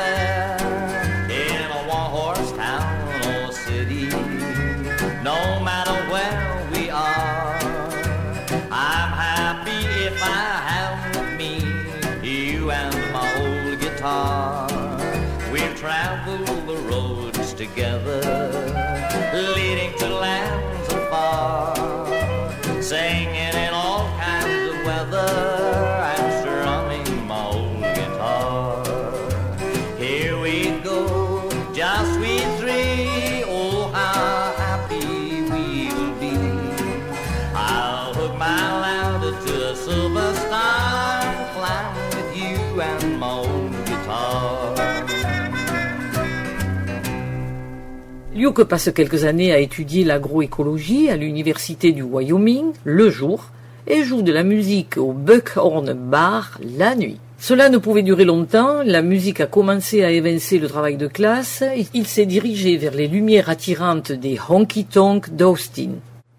Fair. 0.00 0.56
In 1.30 1.70
a 1.78 1.82
one-horse 1.98 2.52
town 2.52 2.92
or 3.28 3.52
city, 3.52 4.08
no 5.30 5.38
matter 5.68 5.96
where 6.12 6.68
we 6.72 6.90
are, 6.90 7.58
I'm 8.70 9.12
happy 9.28 9.80
if 10.08 10.16
I 10.22 10.46
have 10.72 11.00
me 11.40 11.54
you 12.22 12.70
and 12.70 12.94
my 13.12 13.26
old 13.44 13.80
guitar. 13.80 14.68
We'll 15.52 15.74
travel 15.74 16.38
the 16.70 16.78
roads 16.90 17.52
together, 17.54 18.49
Luke 48.50 48.64
passe 48.64 48.90
quelques 48.92 49.26
années 49.26 49.52
à 49.52 49.60
étudier 49.60 50.02
l'agroécologie 50.02 51.08
à 51.08 51.14
l'université 51.16 51.92
du 51.92 52.02
Wyoming 52.02 52.72
le 52.82 53.08
jour 53.08 53.44
et 53.86 54.02
joue 54.02 54.22
de 54.22 54.32
la 54.32 54.42
musique 54.42 54.96
au 54.96 55.12
Buckhorn 55.12 55.92
Bar 55.92 56.58
la 56.76 56.96
nuit. 56.96 57.20
Cela 57.38 57.68
ne 57.68 57.78
pouvait 57.78 58.02
durer 58.02 58.24
longtemps, 58.24 58.82
la 58.84 59.02
musique 59.02 59.40
a 59.40 59.46
commencé 59.46 60.02
à 60.02 60.10
évincer 60.10 60.58
le 60.58 60.66
travail 60.66 60.96
de 60.96 61.06
classe, 61.06 61.62
il 61.94 62.08
s'est 62.08 62.26
dirigé 62.26 62.76
vers 62.76 62.94
les 62.94 63.06
lumières 63.06 63.50
attirantes 63.50 64.10
des 64.10 64.36
honky 64.48 64.84
tonk 64.84 65.30
d'Austin. 65.30 65.90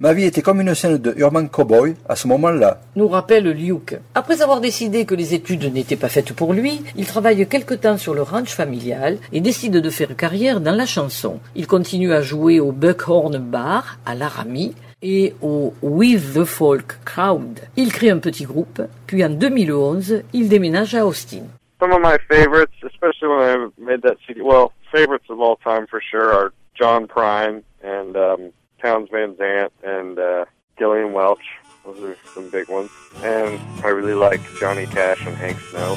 Ma 0.02 0.14
vie 0.14 0.26
était 0.26 0.42
comme 0.42 0.60
une 0.62 0.74
scène 0.74 0.98
de 0.98 1.14
Urban 1.16 1.46
Cowboy 1.46 1.94
à 2.10 2.16
ce 2.16 2.28
moment-là. 2.28 2.80
nous 2.96 3.08
rappelle 3.08 3.48
Luke. 3.52 4.00
Après 4.16 4.42
avoir 4.42 4.60
décidé 4.60 5.06
que 5.06 5.14
les 5.14 5.36
études 5.36 5.72
n'étaient 5.72 5.96
pas 5.96 6.10
faites 6.10 6.34
pour 6.34 6.54
lui, 6.54 6.82
il 6.98 7.06
travaille 7.06 7.48
quelque 7.48 7.76
temps 7.76 8.00
sur 8.00 8.16
le 8.16 8.24
ranch 8.24 8.50
familial 8.50 9.20
et 9.32 9.42
décide 9.42 9.78
de 9.78 9.90
faire 9.92 10.16
carrière 10.16 10.60
dans 10.60 10.72
la 10.72 10.88
chanson. 10.88 11.40
Il 11.54 11.68
continue 11.68 12.14
à 12.14 12.24
jouer 12.24 12.60
au 12.60 12.72
Buckhorn 12.72 13.38
Bar, 13.38 14.00
à 14.08 14.16
Laramie, 14.16 14.74
et 15.04 15.36
au 15.40 15.76
With 15.84 16.34
the 16.34 16.46
Folk 16.46 16.98
Crowd. 17.06 17.60
Il 17.76 17.94
crée 17.94 18.10
un 18.10 18.18
petit 18.18 18.46
groupe, 18.46 18.82
puis 19.06 19.24
en 19.24 19.30
2011, 19.30 20.24
il 20.34 20.50
déménage 20.50 20.96
à 20.96 21.06
Austin. 21.06 21.44
Some 21.80 21.92
of 21.92 22.00
my 22.02 22.18
favorites, 22.28 22.74
especially 22.84 23.28
when 23.28 23.40
I 23.40 23.68
made 23.80 24.02
that 24.02 24.16
CD, 24.26 24.42
well, 24.42 24.72
favorites 24.92 25.30
of 25.30 25.40
all 25.40 25.58
time 25.64 25.86
for 25.86 26.02
sure 26.02 26.34
are 26.34 26.52
John 26.74 27.06
Prine 27.06 27.62
and 27.84 28.16
um, 28.16 28.52
Towns 28.82 29.10
Van 29.12 29.36
Zant 29.36 29.70
and 29.84 30.17
uh, 30.17 30.46
Gillian 30.78 31.13
Welch. 31.13 31.46
Those 31.86 32.02
are 32.02 32.17
some 32.34 32.50
big 32.50 32.67
ones. 32.67 32.89
And 33.17 33.60
I 33.84 33.89
really 33.89 34.13
like 34.13 34.41
Johnny 34.60 34.88
Cash 34.88 35.26
and 35.26 35.36
Hank 35.36 35.60
Snow. 35.60 35.96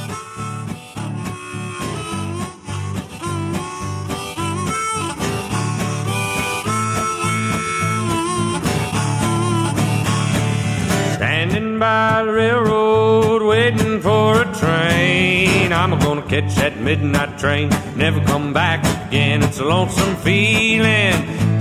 Standing 11.16 11.78
by 11.78 12.22
the 12.24 12.32
railroad, 12.32 13.42
waiting 13.42 14.00
for 14.02 14.42
a 14.42 14.54
train. 14.54 15.72
I'm 15.72 15.98
gonna 15.98 16.22
catch 16.22 16.54
that 16.56 16.78
midnight 16.78 17.38
train, 17.38 17.68
never 17.96 18.20
come 18.24 18.52
back 18.52 18.80
again. 19.08 19.42
It's 19.42 19.58
a 19.58 19.64
lonesome 19.64 20.16
feeling, 20.16 21.12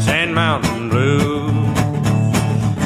Sand 0.05 0.35
Mountain 0.35 0.89
Blues. 0.89 1.51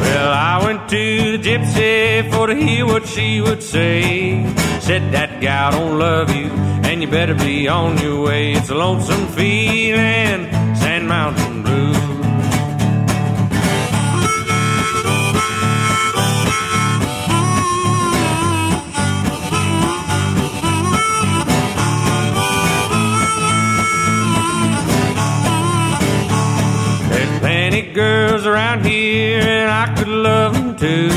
Well, 0.01 0.31
I 0.31 0.61
went 0.63 0.89
to 0.89 1.37
the 1.37 1.39
gypsy 1.49 2.31
for 2.31 2.47
to 2.47 2.55
hear 2.55 2.85
what 2.85 3.07
she 3.07 3.41
would 3.41 3.63
say. 3.63 4.43
Said 4.79 5.11
that 5.13 5.41
gal 5.41 5.71
don't 5.71 5.97
love 5.97 6.33
you, 6.35 6.49
and 6.87 7.01
you 7.01 7.07
better 7.07 7.35
be 7.35 7.67
on 7.67 7.97
your 7.97 8.23
way. 8.23 8.53
It's 8.53 8.69
a 8.69 8.75
lonesome 8.75 9.27
feeling, 9.29 10.41
Sand 10.75 11.07
Mountain. 11.07 11.66
And 29.47 29.69
I 29.71 29.95
could 29.95 30.07
love 30.07 30.53
them 30.53 30.75
too. 30.75 31.09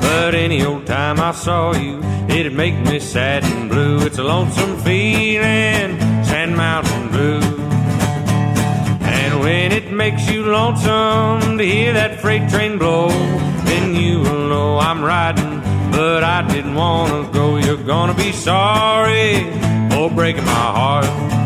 But 0.00 0.34
any 0.34 0.64
old 0.64 0.86
time 0.86 1.18
I 1.20 1.32
saw 1.32 1.72
you, 1.74 2.02
it'd 2.28 2.52
make 2.52 2.78
me 2.78 3.00
sad 3.00 3.44
and 3.44 3.68
blue. 3.68 3.98
It's 4.06 4.18
a 4.18 4.22
lonesome 4.22 4.78
feeling, 4.78 5.98
Sand 6.24 6.56
Mountain 6.56 7.08
Blue. 7.08 7.40
And 9.02 9.40
when 9.40 9.72
it 9.72 9.90
makes 9.90 10.30
you 10.30 10.44
lonesome 10.44 11.58
to 11.58 11.64
hear 11.64 11.92
that 11.92 12.20
freight 12.20 12.48
train 12.48 12.78
blow, 12.78 13.08
then 13.64 13.94
you 13.94 14.20
will 14.20 14.48
know 14.48 14.78
I'm 14.78 15.02
riding. 15.02 15.60
But 15.90 16.24
I 16.24 16.46
didn't 16.48 16.74
wanna 16.74 17.28
go. 17.32 17.56
You're 17.56 17.76
gonna 17.76 18.14
be 18.14 18.32
sorry 18.32 19.44
for 19.90 20.08
breaking 20.10 20.44
my 20.44 20.68
heart. 20.78 21.41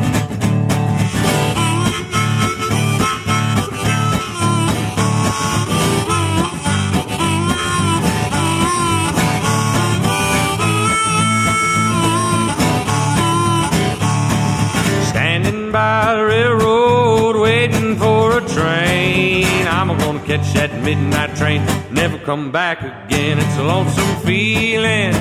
Catch 20.27 20.53
that 20.55 20.73
midnight 20.83 21.37
train, 21.37 21.65
never 21.93 22.19
come 22.19 22.51
back 22.51 22.81
again. 22.81 23.39
It's 23.39 23.57
a 23.59 23.63
lonesome 23.63 24.17
feeling, 24.27 25.13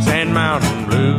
Sand 0.00 0.32
Mountain 0.32 0.86
Blue. 0.86 1.18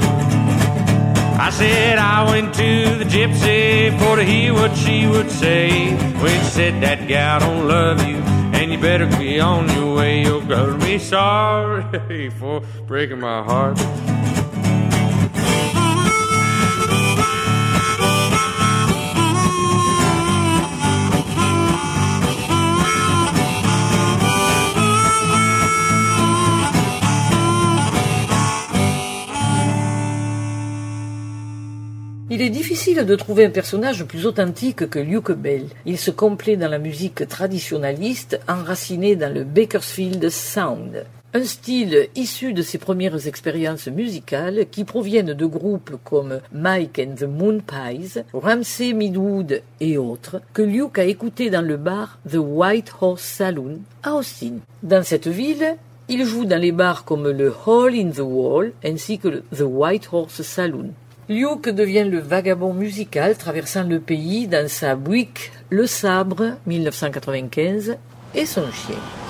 I 1.38 1.52
said 1.52 2.00
I 2.00 2.24
went 2.32 2.56
to 2.56 2.96
the 2.96 3.04
gypsy 3.06 3.98
for 4.00 4.16
to 4.16 4.24
hear 4.24 4.54
what 4.54 4.76
she 4.76 5.06
would 5.06 5.30
say. 5.30 5.92
When 6.22 6.40
she 6.44 6.50
said 6.50 6.82
that 6.82 7.08
gal 7.08 7.40
don't 7.40 7.68
love 7.68 8.08
you, 8.08 8.18
and 8.58 8.72
you 8.72 8.80
better 8.80 9.06
be 9.18 9.40
on 9.40 9.70
your 9.76 9.96
way. 9.96 10.26
Oh, 10.26 10.40
You're 10.40 10.48
gonna 10.48 10.84
be 10.84 10.98
sorry 10.98 12.30
for 12.40 12.62
breaking 12.88 13.20
my 13.20 13.44
heart. 13.44 13.78
Difficile 32.86 33.08
de 33.08 33.16
trouver 33.16 33.46
un 33.46 33.50
personnage 33.50 34.04
plus 34.04 34.28
authentique 34.28 34.88
que 34.88 35.00
Luke 35.00 35.32
Bell. 35.32 35.66
Il 35.88 35.98
se 35.98 36.12
complaît 36.12 36.56
dans 36.56 36.68
la 36.68 36.78
musique 36.78 37.28
traditionnaliste 37.28 38.40
enracinée 38.48 39.16
dans 39.16 39.34
le 39.34 39.44
Bakersfield 39.44 40.30
Sound. 40.30 41.04
Un 41.34 41.44
style 41.46 42.10
issu 42.16 42.54
de 42.54 42.62
ses 42.62 42.78
premières 42.78 43.26
expériences 43.26 43.88
musicales 43.88 44.68
qui 44.70 44.84
proviennent 44.84 45.34
de 45.34 45.46
groupes 45.48 45.96
comme 46.04 46.42
Mike 46.54 47.00
and 47.00 47.16
the 47.16 47.24
Moon 47.24 47.60
Pies, 47.60 48.20
Ramsey 48.34 48.94
Midwood 48.94 49.64
et 49.80 49.98
autres, 49.98 50.40
que 50.54 50.62
Luke 50.62 51.00
a 51.00 51.06
écouté 51.06 51.50
dans 51.50 51.66
le 51.66 51.78
bar 51.78 52.20
The 52.30 52.38
White 52.38 52.92
Horse 53.02 53.24
Saloon 53.24 53.80
à 54.04 54.14
Austin. 54.14 54.58
Dans 54.84 55.04
cette 55.04 55.28
ville, 55.28 55.76
il 56.08 56.24
joue 56.24 56.46
dans 56.46 56.62
les 56.62 56.72
bars 56.72 57.04
comme 57.04 57.32
le 57.32 57.52
Hole 57.66 57.96
in 57.96 58.12
the 58.12 58.20
Wall 58.20 58.74
ainsi 58.84 59.18
que 59.18 59.42
The 59.56 59.64
White 59.66 60.10
Horse 60.12 60.44
Saloon. 60.44 60.92
Luke 61.28 61.70
devient 61.70 62.04
le 62.04 62.20
vagabond 62.20 62.72
musical 62.72 63.36
traversant 63.36 63.84
le 63.84 64.00
pays 64.00 64.48
dans 64.48 64.70
sa 64.70 64.96
Buick 64.96 65.52
Le 65.72 65.88
Sabre 65.88 66.58
1995 66.68 67.98
et 68.36 68.46
son 68.46 68.72
chien. 68.72 69.25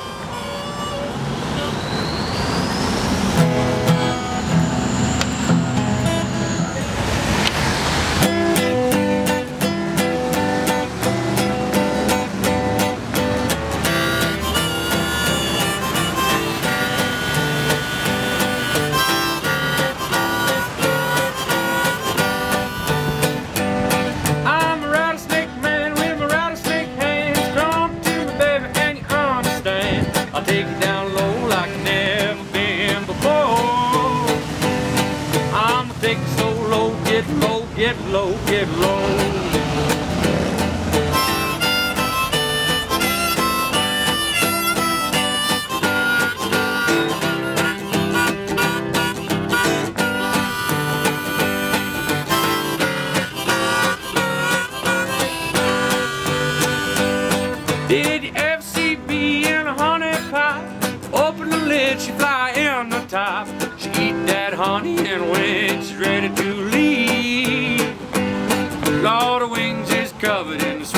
Covered 70.26 70.64
in 70.64 70.80
the 70.80 70.95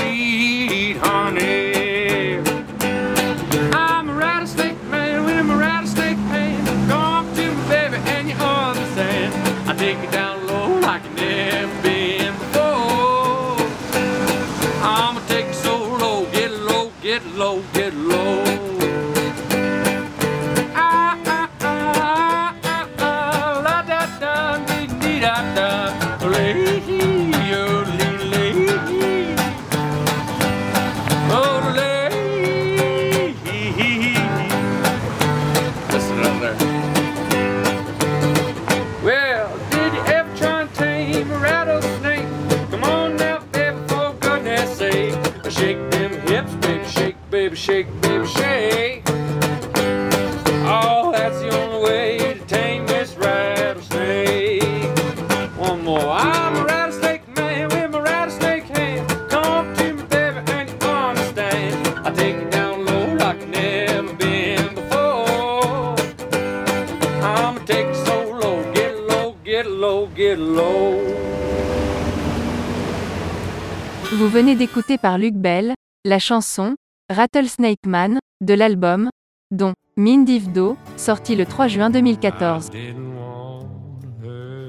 par 74.98 75.18
Luc 75.18 75.36
Bell, 75.36 75.74
la 76.06 76.20
chanson 76.20 76.76
Rattlesnake 77.10 77.86
Man 77.86 78.20
de 78.42 78.54
l'album 78.54 79.10
dont 79.52 79.74
Mind 79.96 80.30
Do, 80.54 80.78
sorti 80.98 81.36
le 81.36 81.46
3 81.46 81.68
juin 81.68 81.90
2014. 81.90 82.70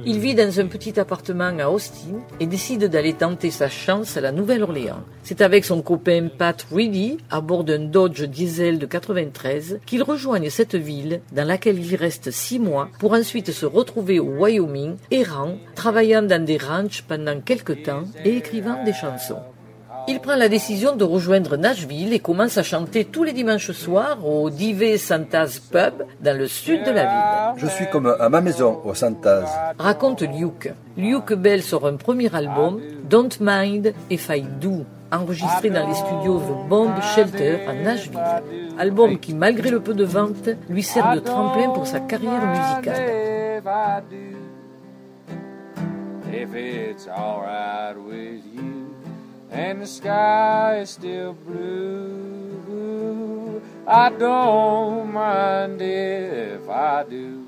Il 0.06 0.20
vit 0.20 0.34
dans 0.34 0.58
un 0.60 0.66
petit 0.66 0.98
appartement 0.98 1.52
à 1.58 1.68
Austin 1.68 2.20
et 2.40 2.46
décide 2.46 2.84
d'aller 2.84 3.12
tenter 3.12 3.50
sa 3.50 3.68
chance 3.68 4.16
à 4.16 4.22
la 4.22 4.32
Nouvelle-Orléans. 4.32 5.02
C'est 5.22 5.42
avec 5.42 5.66
son 5.66 5.82
copain 5.82 6.28
Pat 6.28 6.66
Reedy, 6.72 7.18
à 7.28 7.42
bord 7.42 7.64
d'un 7.64 7.80
Dodge 7.80 8.22
Diesel 8.22 8.78
de 8.78 8.86
93, 8.86 9.80
qu'ils 9.84 10.02
rejoignent 10.02 10.48
cette 10.48 10.76
ville 10.76 11.20
dans 11.32 11.46
laquelle 11.46 11.78
il 11.78 11.96
reste 11.96 12.30
six 12.30 12.58
mois 12.58 12.88
pour 13.00 13.12
ensuite 13.12 13.50
se 13.50 13.66
retrouver 13.66 14.18
au 14.18 14.38
Wyoming, 14.38 14.96
errant, 15.10 15.58
travaillant 15.74 16.22
dans 16.22 16.42
des 16.42 16.56
ranchs 16.56 17.02
pendant 17.02 17.40
quelques 17.40 17.82
temps 17.82 18.04
et 18.24 18.36
écrivant 18.36 18.82
des 18.84 18.94
chansons. 18.94 19.42
Il 20.06 20.20
prend 20.20 20.36
la 20.36 20.48
décision 20.48 20.96
de 20.96 21.04
rejoindre 21.04 21.56
Nashville 21.56 22.12
et 22.12 22.18
commence 22.18 22.56
à 22.58 22.62
chanter 22.62 23.04
tous 23.04 23.24
les 23.24 23.32
dimanches 23.32 23.72
soirs 23.72 24.26
au 24.26 24.50
Dive 24.50 24.96
Santa's 24.98 25.58
Pub 25.58 26.04
dans 26.20 26.36
le 26.36 26.46
sud 26.46 26.84
de 26.84 26.90
la 26.90 27.04
ville. 27.04 27.60
Je 27.60 27.66
suis 27.66 27.88
comme 27.90 28.14
à 28.18 28.28
ma 28.28 28.40
maison 28.40 28.80
au 28.84 28.94
Santas. 28.94 29.72
Raconte 29.78 30.22
Luke. 30.22 30.72
Luke 30.96 31.32
Bell 31.34 31.62
sort 31.62 31.86
un 31.86 31.96
premier 31.96 32.34
album, 32.34 32.80
Don't 33.08 33.30
Mind 33.40 33.92
If 34.10 34.30
I 34.30 34.42
Do, 34.60 34.84
enregistré 35.12 35.70
dans 35.70 35.86
les 35.86 35.94
studios 35.94 36.38
The 36.38 36.68
Bomb 36.68 36.92
Shelter 37.14 37.58
à 37.66 37.74
Nashville. 37.74 38.18
Album 38.78 39.18
qui, 39.18 39.34
malgré 39.34 39.70
le 39.70 39.80
peu 39.80 39.94
de 39.94 40.04
ventes, 40.04 40.50
lui 40.68 40.82
sert 40.82 41.14
de 41.14 41.20
tremplin 41.20 41.70
pour 41.70 41.86
sa 41.86 42.00
carrière 42.00 42.46
musicale. 42.46 43.62
If 46.30 46.54
it's 46.54 47.08
alright 47.08 47.96
with 47.96 48.44
you 48.54 48.87
and 49.50 49.82
the 49.82 49.86
sky 49.86 50.80
is 50.80 50.90
still 50.90 51.32
blue, 51.32 52.62
I 53.86 54.10
don't 54.10 55.12
mind 55.12 55.80
if 55.80 56.68
I 56.68 57.04
do. 57.04 57.47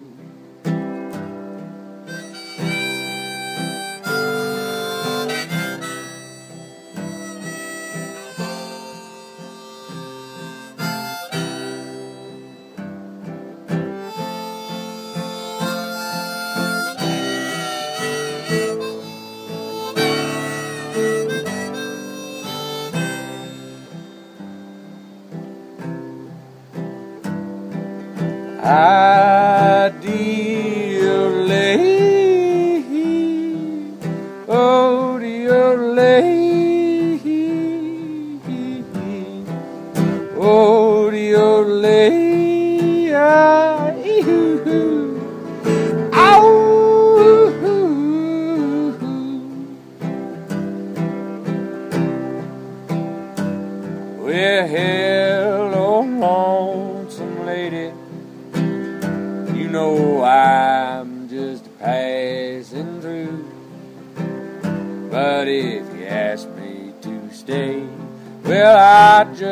Ideal 28.63 29.50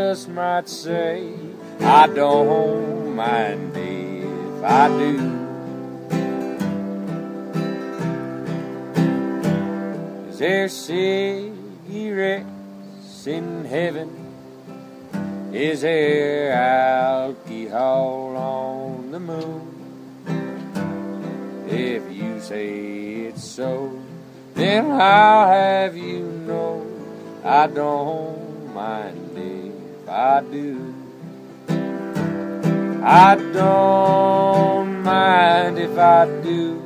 just 0.08 0.28
might 0.30 0.66
say 0.66 1.34
I 1.80 2.06
don't 2.06 3.14
mind 3.14 3.76
if 3.76 4.64
I 4.64 4.88
do. 4.88 5.16
Is 10.30 10.38
there 10.38 10.68
cigarettes 10.70 11.66
in 13.26 13.66
heaven? 13.66 14.08
Is 15.52 15.82
there 15.82 16.54
alcohol 16.54 18.34
on 18.34 19.10
the 19.10 19.20
moon? 19.20 19.74
If 21.68 22.10
you 22.10 22.40
say 22.40 23.26
it's 23.28 23.44
so, 23.44 24.00
then 24.54 24.90
I'll 24.90 25.48
have 25.48 25.94
you 25.94 26.22
know 26.48 26.86
I 27.44 27.66
don't 27.66 28.72
mind 28.72 29.36
if 29.36 29.57
I 30.18 30.40
do. 30.40 30.94
I 33.04 33.36
don't 33.52 35.04
mind 35.04 35.78
if 35.78 35.96
I 35.96 36.26
do. 36.42 36.82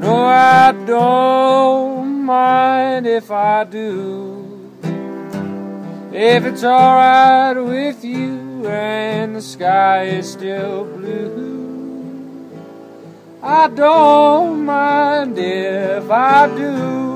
No, 0.00 0.24
I 0.24 0.72
don't 0.86 2.24
mind 2.24 3.06
if 3.06 3.30
I 3.30 3.62
do. 3.62 4.72
If 6.12 6.44
it's 6.44 6.64
alright 6.64 7.56
with 7.64 8.04
you 8.04 8.66
and 8.66 9.36
the 9.36 9.42
sky 9.42 10.06
is 10.18 10.32
still 10.32 10.86
blue, 10.96 12.50
I 13.40 13.68
don't 13.68 14.64
mind 14.64 15.38
if 15.38 16.10
I 16.10 16.48
do. 16.56 17.13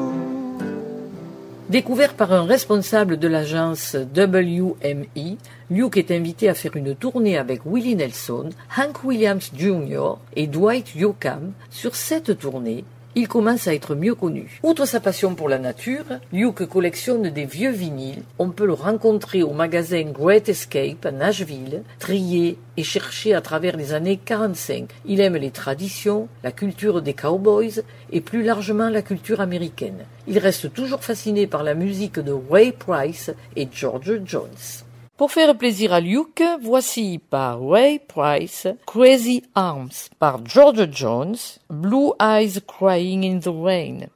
Découvert 1.69 2.15
par 2.15 2.33
un 2.33 2.47
responsable 2.47 3.19
de 3.19 3.29
l'agence 3.29 3.95
WME, 3.95 5.37
Luke 5.69 5.99
est 5.99 6.11
invité 6.11 6.49
à 6.49 6.55
faire 6.55 6.77
une 6.77 6.95
tournée 6.95 7.37
avec 7.37 7.61
Willie 7.67 7.95
Nelson, 7.95 8.49
Hank 8.75 9.05
Williams 9.05 9.51
Jr. 9.55 10.15
et 10.35 10.47
Dwight 10.47 10.95
Yoakam. 10.95 11.53
Sur 11.69 11.95
cette 11.95 12.39
tournée, 12.39 12.85
il 13.15 13.29
commence 13.29 13.67
à 13.67 13.75
être 13.75 13.95
mieux 13.95 14.15
connu. 14.15 14.61
Outre 14.63 14.87
sa 14.87 15.01
passion 15.01 15.35
pour 15.35 15.49
la 15.49 15.59
nature, 15.59 16.05
Luke 16.33 16.67
collectionne 16.67 17.31
des 17.31 17.45
vieux 17.45 17.71
vinyles. 17.71 18.23
On 18.39 18.51
peut 18.51 18.67
le 18.67 18.75
rencontrer 18.75 19.43
au 19.43 19.53
magasin 19.53 20.05
Great 20.05 20.49
Escape 20.49 21.05
à 21.05 21.11
Nashville, 21.11 21.83
trié 21.99 22.59
et 22.77 22.85
cherché 22.85 23.35
à 23.35 23.41
travers 23.41 23.77
les 23.77 23.93
années 23.93 24.21
45. 24.25 24.91
Il 25.07 25.21
aime 25.21 25.37
les 25.37 25.51
traditions, 25.51 26.29
la 26.45 26.53
culture 26.53 27.03
des 27.03 27.15
cowboys 27.15 27.83
et 28.13 28.21
plus 28.21 28.43
largement 28.43 28.89
la 28.89 29.03
culture 29.03 29.41
américaine. 29.41 30.05
Il 30.27 30.39
reste 30.39 30.73
toujours 30.73 31.03
fasciné 31.03 31.47
par 31.47 31.63
la 31.63 31.75
musique 31.75 32.21
de 32.21 32.35
Ray 32.51 32.73
Price 32.73 33.31
et 33.57 33.69
George 33.73 34.21
Jones. 34.25 34.85
Pour 35.19 35.33
faire 35.33 35.59
plaisir 35.59 35.93
à 35.93 35.99
Luke, 35.99 36.45
voici 36.63 37.19
par 37.19 37.61
Ray 37.61 37.99
Price 37.99 38.69
Crazy 38.87 39.43
Arms 39.57 39.91
par 40.21 40.39
George 40.45 40.89
Jones, 40.93 41.35
Blue 41.69 42.13
Eyes 42.21 42.61
Crying 42.69 43.25
in 43.25 43.41
the 43.41 43.53
Rain. 43.53 44.07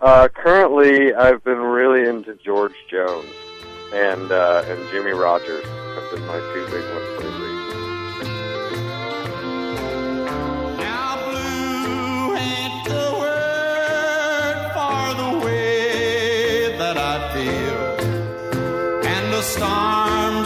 Uh, 0.00 0.26
currently, 0.34 1.14
I've 1.14 1.44
been 1.44 1.60
really 1.60 2.08
into 2.08 2.34
George 2.44 2.74
Jones 2.90 3.24
and 3.94 4.32
uh, 4.32 4.64
and 4.66 4.80
Jimmie 4.90 5.12
Rodgers 5.12 5.64
have 5.94 6.10
been 6.12 6.26
my 6.26 6.40
two 6.52 6.64
big 6.66 6.82
ones 6.82 7.10
lately. 7.20 7.52
Now 10.78 11.24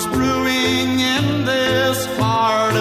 brewing 0.07 1.01
in 1.01 1.45
this 1.45 2.07
heart 2.19 2.78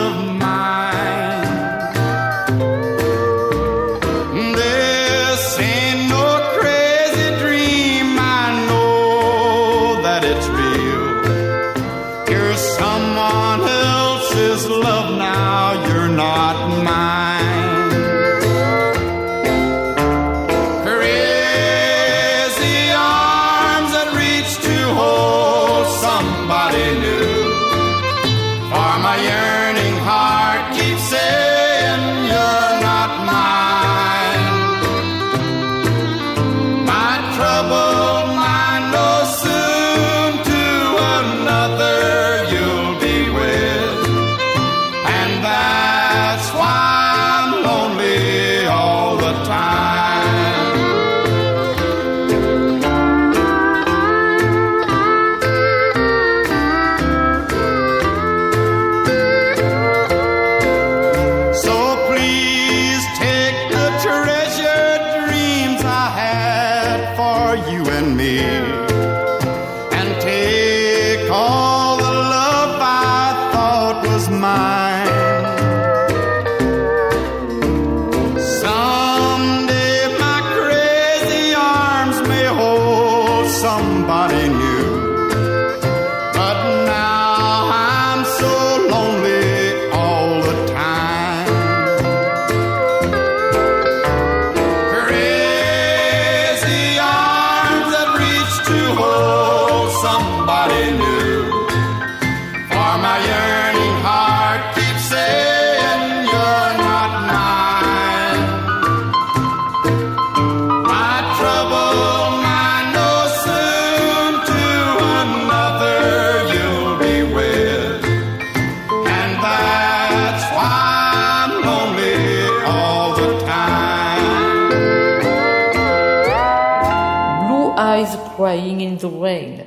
crying 128.38 128.82
in 128.82 129.00
the 129.00 129.10
rain. 129.10 129.66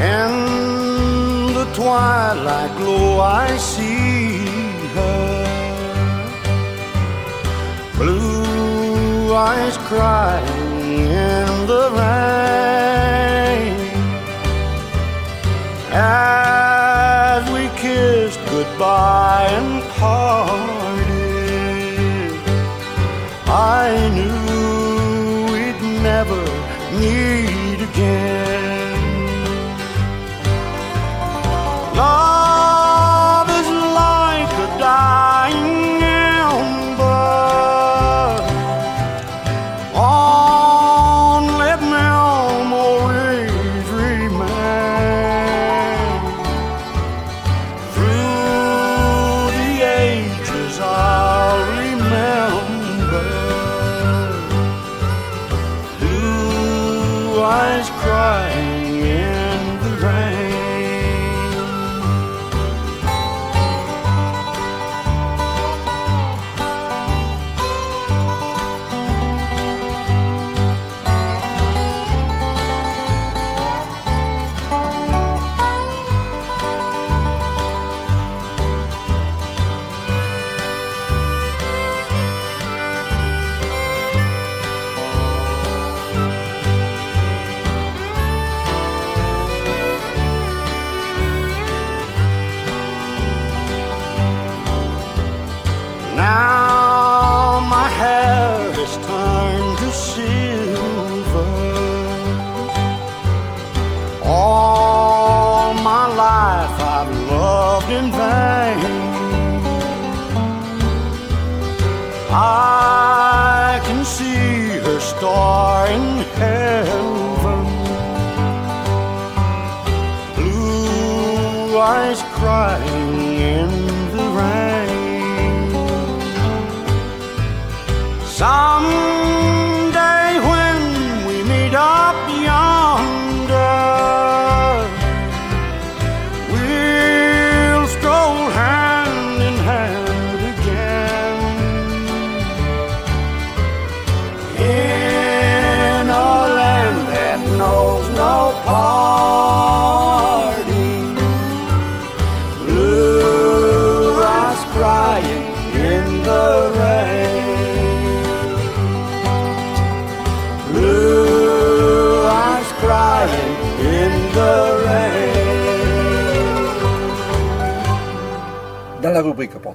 In 0.00 1.52
the 1.52 1.66
twilight 1.74 2.74
glow, 2.78 3.20
I 3.20 3.58
see 3.58 4.38
her. 4.96 5.50
Blue 7.98 9.34
eyes 9.34 9.76
crying 9.90 11.10
goodbye 18.90 19.46
and 19.52 19.69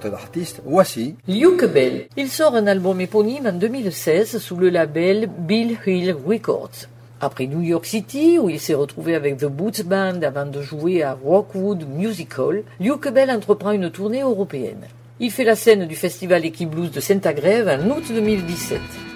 d'artiste, 0.09 0.61
voici 0.65 1.15
Luke 1.27 1.65
Bell. 1.65 2.07
Il 2.17 2.29
sort 2.29 2.55
un 2.55 2.67
album 2.67 3.01
éponyme 3.01 3.47
en 3.47 3.53
2016 3.53 4.39
sous 4.39 4.55
le 4.55 4.69
label 4.69 5.29
Bill 5.39 5.77
Hill 5.85 6.15
Records. 6.25 6.87
Après 7.21 7.47
New 7.47 7.61
York 7.61 7.85
City, 7.85 8.37
où 8.39 8.49
il 8.49 8.59
s'est 8.59 8.73
retrouvé 8.73 9.15
avec 9.15 9.37
The 9.37 9.45
Boots 9.45 9.83
Band 9.85 10.21
avant 10.21 10.45
de 10.45 10.61
jouer 10.61 11.01
à 11.01 11.13
Rockwood 11.13 11.87
Music 11.87 12.37
Hall, 12.37 12.63
Luke 12.79 13.07
Bell 13.09 13.31
entreprend 13.31 13.71
une 13.71 13.89
tournée 13.89 14.21
européenne. 14.21 14.85
Il 15.19 15.31
fait 15.31 15.45
la 15.45 15.55
scène 15.55 15.87
du 15.87 15.95
festival 15.95 16.45
Equi 16.45 16.65
Blues 16.65 16.91
de 16.91 16.99
Saint-Agrève 16.99 17.69
en 17.69 17.89
août 17.89 18.03
2017. 18.09 19.14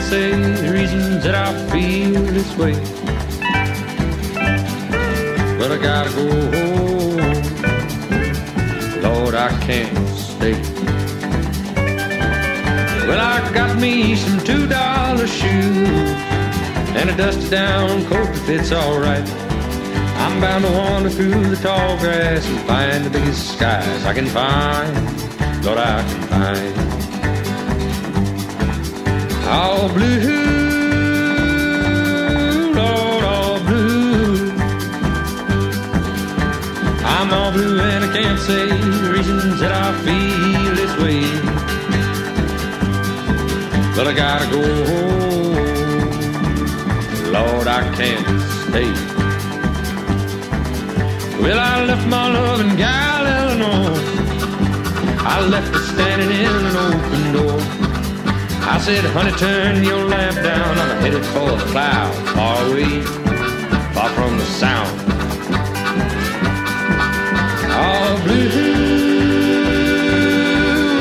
Say 0.00 0.30
the 0.30 0.72
reasons 0.72 1.22
that 1.24 1.34
I 1.34 1.52
feel 1.70 2.22
this 2.22 2.56
way. 2.56 2.74
But 5.58 5.72
I 5.72 5.78
gotta 5.78 6.10
go 6.10 6.26
home. 6.54 7.16
Lord, 9.02 9.34
I 9.34 9.50
can't 9.66 10.08
stay. 10.16 10.60
Well, 13.06 13.20
I 13.20 13.52
got 13.52 13.78
me 13.78 14.16
some 14.16 14.40
two 14.40 14.66
dollar 14.66 15.26
shoes 15.26 16.10
and 16.98 17.10
a 17.10 17.16
dusty 17.16 17.48
down 17.50 18.04
coat 18.06 18.26
that 18.26 18.42
fits 18.46 18.72
alright. 18.72 19.28
I'm 20.22 20.40
bound 20.40 20.64
to 20.64 20.72
wander 20.72 21.10
through 21.10 21.48
the 21.54 21.56
tall 21.56 21.98
grass 21.98 22.46
and 22.46 22.60
find 22.66 23.04
the 23.04 23.10
biggest 23.10 23.56
skies 23.56 24.04
I 24.04 24.12
can 24.14 24.26
find. 24.26 24.94
Lord, 25.64 25.78
I 25.78 26.02
can 26.02 26.22
find. 26.28 26.89
All 29.52 29.88
blue, 29.88 30.20
Lord, 32.72 33.24
all 33.24 33.58
blue. 33.58 34.52
I'm 37.04 37.32
all 37.32 37.50
blue 37.50 37.80
and 37.80 38.04
I 38.04 38.12
can't 38.16 38.38
say 38.38 38.68
the 38.68 39.10
reasons 39.12 39.58
that 39.58 39.72
I 39.72 39.92
feel 40.04 40.74
this 40.80 40.94
way. 41.02 41.22
But 43.96 44.06
I 44.06 44.12
gotta 44.14 44.46
go 44.54 44.62
home. 44.90 45.20
Lord, 47.32 47.66
I 47.66 47.82
can't 47.96 48.26
stay. 48.68 48.92
Well, 51.42 51.58
I 51.58 51.84
left 51.86 52.06
my 52.06 52.32
love 52.32 52.60
in 52.60 52.76
Gal, 52.76 53.26
Illinois. 53.40 53.98
I 55.26 55.40
left 55.48 55.74
it 55.74 55.84
standing 55.92 56.30
in 56.30 56.66
an 56.66 56.76
open 56.76 57.32
door. 57.32 57.79
I 58.72 58.78
said, 58.78 59.04
honey, 59.06 59.32
turn 59.32 59.82
your 59.82 60.04
lamp 60.04 60.36
down. 60.36 60.78
I'm 60.78 61.00
headed 61.02 61.24
for 61.34 61.50
the 61.58 61.64
clouds, 61.72 62.16
far 62.30 62.56
away, 62.66 63.02
far 63.92 64.08
from 64.10 64.38
the 64.38 64.44
sound. 64.44 64.94
All 67.82 68.16
blue, 68.22 68.46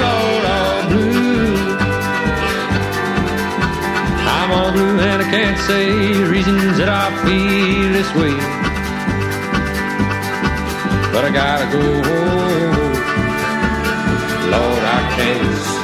all 0.09 0.81
blue. 0.89 1.77
I'm 4.33 4.51
all 4.51 4.71
blue 4.71 4.99
and 4.99 5.21
I 5.21 5.29
can't 5.29 5.59
say 5.59 6.13
the 6.13 6.25
reasons 6.25 6.75
that 6.79 6.89
I 6.89 7.05
feel 7.23 7.93
this 7.93 8.11
way. 8.15 8.33
But 11.13 11.23
I 11.23 11.31
gotta 11.31 11.67
go. 11.71 11.83
Lord, 14.49 14.83
I 14.83 15.13
can't 15.15 15.78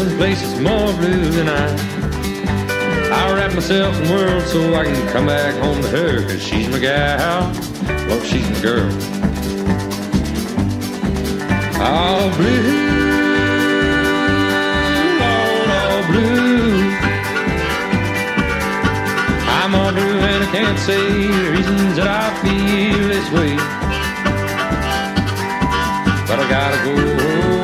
I'll 0.00 0.08
some 0.08 0.16
place 0.16 0.58
more 0.60 0.92
blue 0.94 1.28
than 1.28 1.46
I. 1.50 1.66
I'll 3.12 3.34
wrap 3.34 3.52
myself 3.52 3.94
in 4.00 4.08
worlds 4.08 4.50
so 4.50 4.72
I 4.74 4.84
can 4.84 5.08
come 5.08 5.26
back 5.26 5.54
home 5.62 5.82
to 5.82 5.88
her, 5.88 6.22
cause 6.22 6.42
she's 6.42 6.70
my 6.70 6.78
gal. 6.78 7.52
Well, 8.08 8.18
she's 8.22 8.48
my 8.48 8.60
girl. 8.62 8.90
All 11.82 12.30
blue, 12.30 12.80
Lord, 15.20 15.68
all 15.68 16.02
blue. 16.08 16.80
I'm 19.52 19.74
all 19.74 19.92
blue 19.92 20.18
and 20.18 20.44
I 20.44 20.48
can't 20.50 20.78
say 20.78 21.26
the 21.26 21.50
reasons 21.52 21.96
that 21.96 22.08
I 22.08 22.32
feel 22.40 23.06
this 23.06 23.30
way. 23.32 23.54
But 26.26 26.38
I 26.38 26.48
gotta 26.48 26.84
go. 26.86 27.59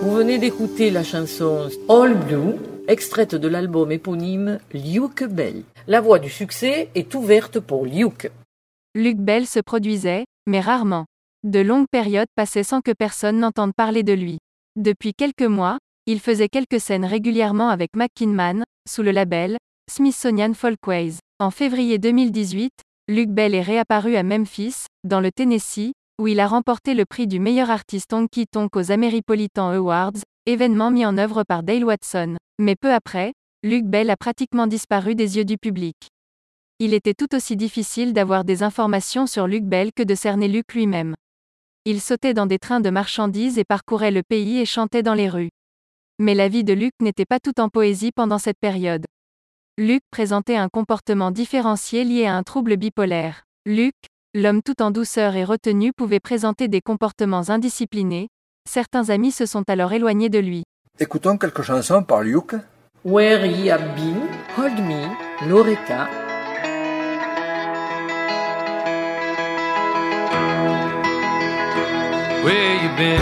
Vous 0.00 0.14
venez 0.14 0.38
d'écouter 0.38 0.90
la 0.90 1.04
chanson 1.04 1.68
All 1.88 2.14
Blue, 2.14 2.54
extraite 2.88 3.34
de 3.34 3.48
l'album 3.48 3.92
éponyme 3.92 4.58
Luke 4.72 5.24
Bell. 5.24 5.62
La 5.86 6.00
voie 6.00 6.18
du 6.18 6.30
succès 6.30 6.88
est 6.94 7.14
ouverte 7.14 7.60
pour 7.60 7.84
Luke. 7.84 8.30
Luc 8.98 9.18
Bell 9.18 9.46
se 9.46 9.60
produisait, 9.60 10.24
mais 10.48 10.58
rarement. 10.58 11.04
De 11.44 11.60
longues 11.60 11.86
périodes 11.88 12.26
passaient 12.34 12.64
sans 12.64 12.80
que 12.80 12.90
personne 12.90 13.38
n'entende 13.38 13.72
parler 13.72 14.02
de 14.02 14.12
lui. 14.12 14.38
Depuis 14.74 15.14
quelques 15.14 15.42
mois, 15.42 15.78
il 16.06 16.18
faisait 16.18 16.48
quelques 16.48 16.80
scènes 16.80 17.04
régulièrement 17.04 17.68
avec 17.68 17.90
McKinman, 17.94 18.64
sous 18.88 19.04
le 19.04 19.12
label 19.12 19.56
Smithsonian 19.88 20.52
Folkways. 20.52 21.18
En 21.38 21.52
février 21.52 21.98
2018, 21.98 22.72
Luc 23.06 23.28
Bell 23.28 23.54
est 23.54 23.62
réapparu 23.62 24.16
à 24.16 24.24
Memphis, 24.24 24.86
dans 25.04 25.20
le 25.20 25.30
Tennessee, 25.30 25.92
où 26.20 26.26
il 26.26 26.40
a 26.40 26.48
remporté 26.48 26.94
le 26.94 27.04
prix 27.04 27.28
du 27.28 27.38
meilleur 27.38 27.70
artiste 27.70 28.12
honky 28.12 28.46
tonk 28.50 28.74
aux 28.74 28.90
Ameripolitan 28.90 29.68
Awards, 29.70 30.18
événement 30.46 30.90
mis 30.90 31.06
en 31.06 31.18
œuvre 31.18 31.44
par 31.46 31.62
Dale 31.62 31.84
Watson. 31.84 32.36
Mais 32.58 32.74
peu 32.74 32.92
après, 32.92 33.32
Luc 33.62 33.84
Bell 33.84 34.10
a 34.10 34.16
pratiquement 34.16 34.66
disparu 34.66 35.14
des 35.14 35.36
yeux 35.36 35.44
du 35.44 35.56
public. 35.56 35.94
Il 36.80 36.94
était 36.94 37.14
tout 37.14 37.34
aussi 37.34 37.56
difficile 37.56 38.12
d'avoir 38.12 38.44
des 38.44 38.62
informations 38.62 39.26
sur 39.26 39.48
Luc 39.48 39.64
Bell 39.64 39.90
que 39.92 40.04
de 40.04 40.14
cerner 40.14 40.46
Luc 40.46 40.74
lui-même. 40.74 41.16
Il 41.84 42.00
sautait 42.00 42.34
dans 42.34 42.46
des 42.46 42.60
trains 42.60 42.78
de 42.78 42.88
marchandises 42.88 43.58
et 43.58 43.64
parcourait 43.64 44.12
le 44.12 44.22
pays 44.22 44.60
et 44.60 44.64
chantait 44.64 45.02
dans 45.02 45.14
les 45.14 45.28
rues. 45.28 45.50
Mais 46.20 46.36
la 46.36 46.46
vie 46.46 46.62
de 46.62 46.72
Luc 46.72 46.92
n'était 47.00 47.24
pas 47.24 47.40
tout 47.40 47.58
en 47.58 47.68
poésie 47.68 48.12
pendant 48.12 48.38
cette 48.38 48.60
période. 48.60 49.06
Luc 49.76 50.02
présentait 50.12 50.54
un 50.54 50.68
comportement 50.68 51.32
différencié 51.32 52.04
lié 52.04 52.26
à 52.26 52.36
un 52.36 52.44
trouble 52.44 52.76
bipolaire. 52.76 53.42
Luc, 53.66 53.94
l'homme 54.32 54.62
tout 54.62 54.80
en 54.80 54.92
douceur 54.92 55.34
et 55.34 55.44
retenu 55.44 55.92
pouvait 55.92 56.20
présenter 56.20 56.68
des 56.68 56.80
comportements 56.80 57.50
indisciplinés, 57.50 58.28
certains 58.68 59.10
amis 59.10 59.32
se 59.32 59.46
sont 59.46 59.64
alors 59.68 59.92
éloignés 59.92 60.28
de 60.28 60.38
lui. 60.38 60.62
Écoutons 61.00 61.38
quelques 61.38 61.62
chansons 61.62 62.04
par 62.04 62.22
Luke. 62.22 62.54
Where 63.04 63.44
Ye 63.46 63.68
Have 63.68 63.96
Been, 63.96 64.28
Hold 64.56 64.78
Me, 64.78 65.48
Loretta, 65.48 66.08
Where 72.48 72.82
you 72.82 72.88
been? 72.96 73.20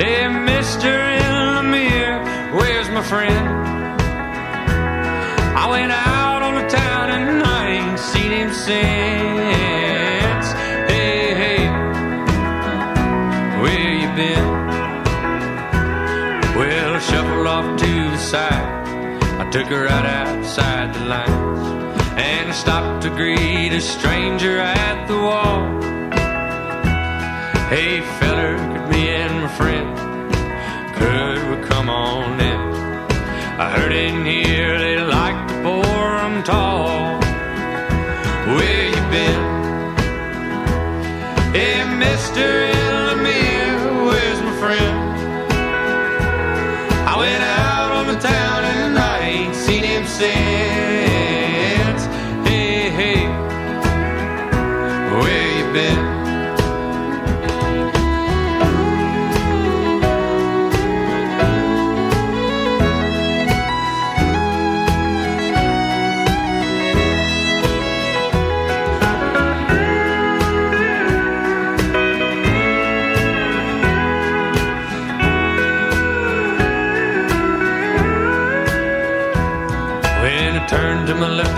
Hey, 0.00 0.24
Mr. 0.50 0.90
Lemire, 1.20 2.18
where's 2.52 2.90
my 2.90 3.04
friend? 3.04 3.48
I 5.56 5.70
went 5.70 5.92
out 5.92 6.42
on 6.42 6.54
the 6.56 6.66
town 6.68 7.10
and 7.10 7.44
I 7.44 7.68
ain't 7.76 8.00
seen 8.00 8.32
him 8.32 8.52
since. 8.52 10.46
Hey, 10.90 11.34
hey, 11.42 11.68
where 13.62 13.92
you 14.02 14.08
been? 14.16 14.48
Well, 16.58 16.96
I 16.96 16.98
shuffled 16.98 17.46
off 17.46 17.78
to 17.78 18.10
the 18.10 18.18
side. 18.18 19.22
I 19.40 19.48
took 19.50 19.66
her 19.66 19.84
right 19.84 20.04
outside 20.04 20.94
the 20.94 21.04
lines 21.04 21.68
and 22.18 22.48
I 22.48 22.52
stopped 22.52 23.04
to 23.04 23.10
greet 23.10 23.72
a 23.72 23.80
stranger 23.80 24.58
at 24.58 25.06
the 25.06 25.16
wall. 25.16 25.87
Hey, 27.70 28.00
feller, 28.18 28.56
could 28.56 28.88
me 28.88 29.10
and 29.10 29.42
my 29.42 29.48
friend, 29.48 29.94
could 30.96 31.38
we 31.50 31.66
come 31.68 31.90
on 31.90 32.40
in? 32.40 32.60
I 33.60 33.68
heard 33.76 33.92
in 33.92 34.24
here 34.24 34.78
they 34.78 34.96
like 34.98 35.48
to 35.48 35.54
pour 35.62 36.16
'em 36.16 36.42
tall. 36.44 37.20
Where 38.54 38.86
you 38.94 39.02
been? 39.12 39.42
Hey, 41.52 41.84
Mr. 42.04 42.77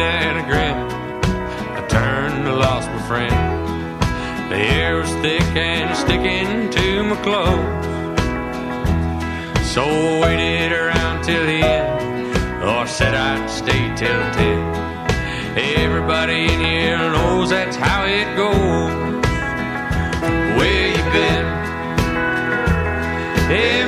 and 0.00 0.38
I 0.38 0.42
grinned, 0.48 0.92
I 1.78 1.86
turned 1.86 2.48
and 2.48 2.58
lost 2.58 2.88
my 2.90 3.02
friend. 3.02 3.36
The 4.50 4.56
air 4.56 4.96
was 4.96 5.10
thick 5.22 5.42
and 5.54 5.96
sticking 5.96 6.70
to 6.70 7.02
my 7.04 7.16
clothes. 7.22 7.86
So 9.72 9.82
I 9.84 10.20
waited 10.22 10.72
around 10.72 11.22
till 11.24 11.44
the 11.46 11.62
end, 11.62 12.64
or 12.64 12.86
said 12.86 13.14
I'd 13.14 13.48
stay 13.48 13.94
till 13.94 14.22
ten. 14.32 14.60
Everybody 15.56 16.44
in 16.52 16.60
here 16.60 16.98
knows 16.98 17.50
that's 17.50 17.76
how 17.76 18.04
it 18.04 18.36
goes. 18.36 19.10
Where 20.56 20.88
you 20.96 21.04
been? 21.12 21.46
Hey, 23.48 23.79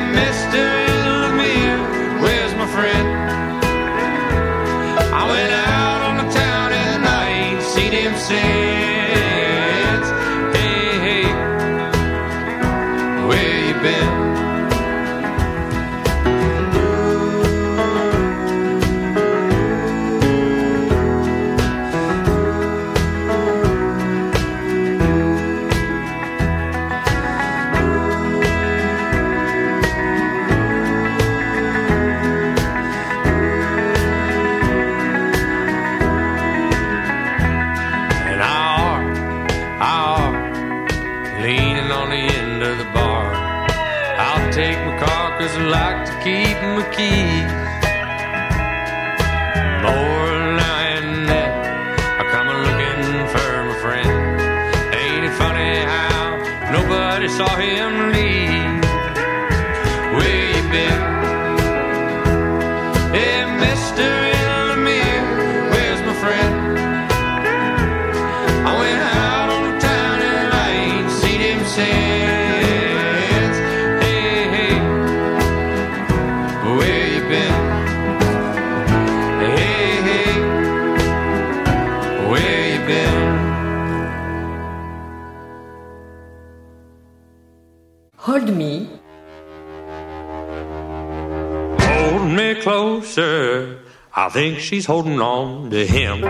I 94.14 94.29
think 94.29 94.59
she's 94.61 94.87
holding 94.87 95.20
on 95.20 95.70
to 95.70 95.87
him. 95.87 96.20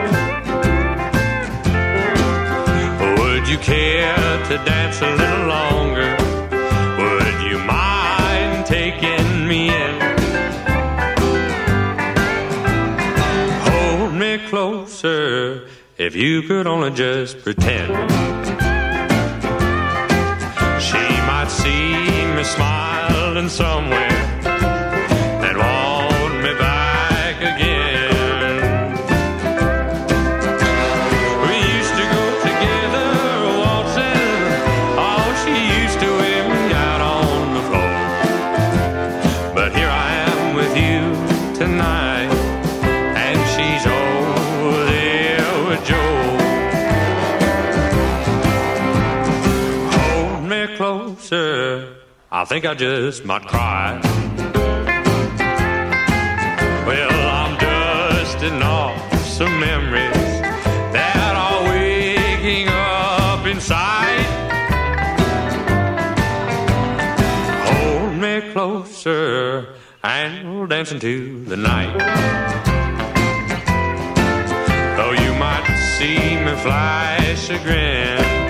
Would 3.18 3.48
you 3.48 3.58
care 3.58 4.44
to 4.46 4.56
dance 4.64 5.02
a 5.02 5.10
little 5.10 5.46
longer? 5.46 6.16
Would 6.98 7.50
you 7.50 7.58
mind 7.58 8.66
taking 8.66 9.48
me 9.48 9.68
in? 9.68 10.00
Hold 13.68 14.14
me 14.14 14.38
closer 14.48 15.68
if 15.98 16.14
you 16.14 16.42
could 16.42 16.66
only 16.66 16.92
just 16.92 17.42
pretend. 17.42 17.92
She 20.80 21.04
might 21.26 21.48
see 21.50 22.34
me 22.36 22.44
smiling 22.44 23.48
somewhere 23.48 24.11
think 52.52 52.66
I 52.66 52.74
just 52.74 53.24
might 53.24 53.46
cry. 53.46 53.98
Well, 56.86 57.18
I'm 57.40 57.56
dusting 57.56 58.60
off 58.60 59.14
some 59.24 59.58
memories 59.58 60.32
that 60.92 61.32
are 61.44 61.60
waking 61.72 62.68
up 62.68 63.46
inside. 63.46 64.26
Hold 67.70 68.16
me 68.16 68.52
closer 68.52 69.74
and 70.04 70.54
we'll 70.54 70.66
dance 70.66 70.92
into 70.92 71.42
the 71.46 71.56
night. 71.56 71.96
Though 74.98 75.14
you 75.24 75.32
might 75.38 75.66
see 75.96 76.18
me 76.44 76.54
flash 76.60 77.48
a 77.48 77.58
grin, 77.64 78.41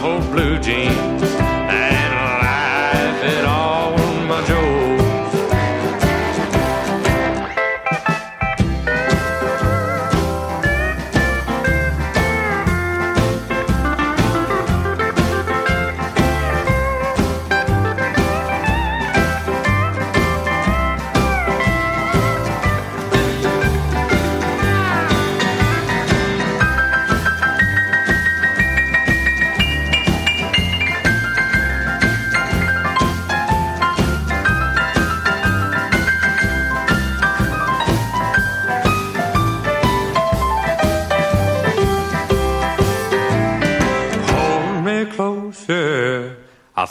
whole 0.00 0.22
blue 0.30 0.58
jeans 0.58 1.49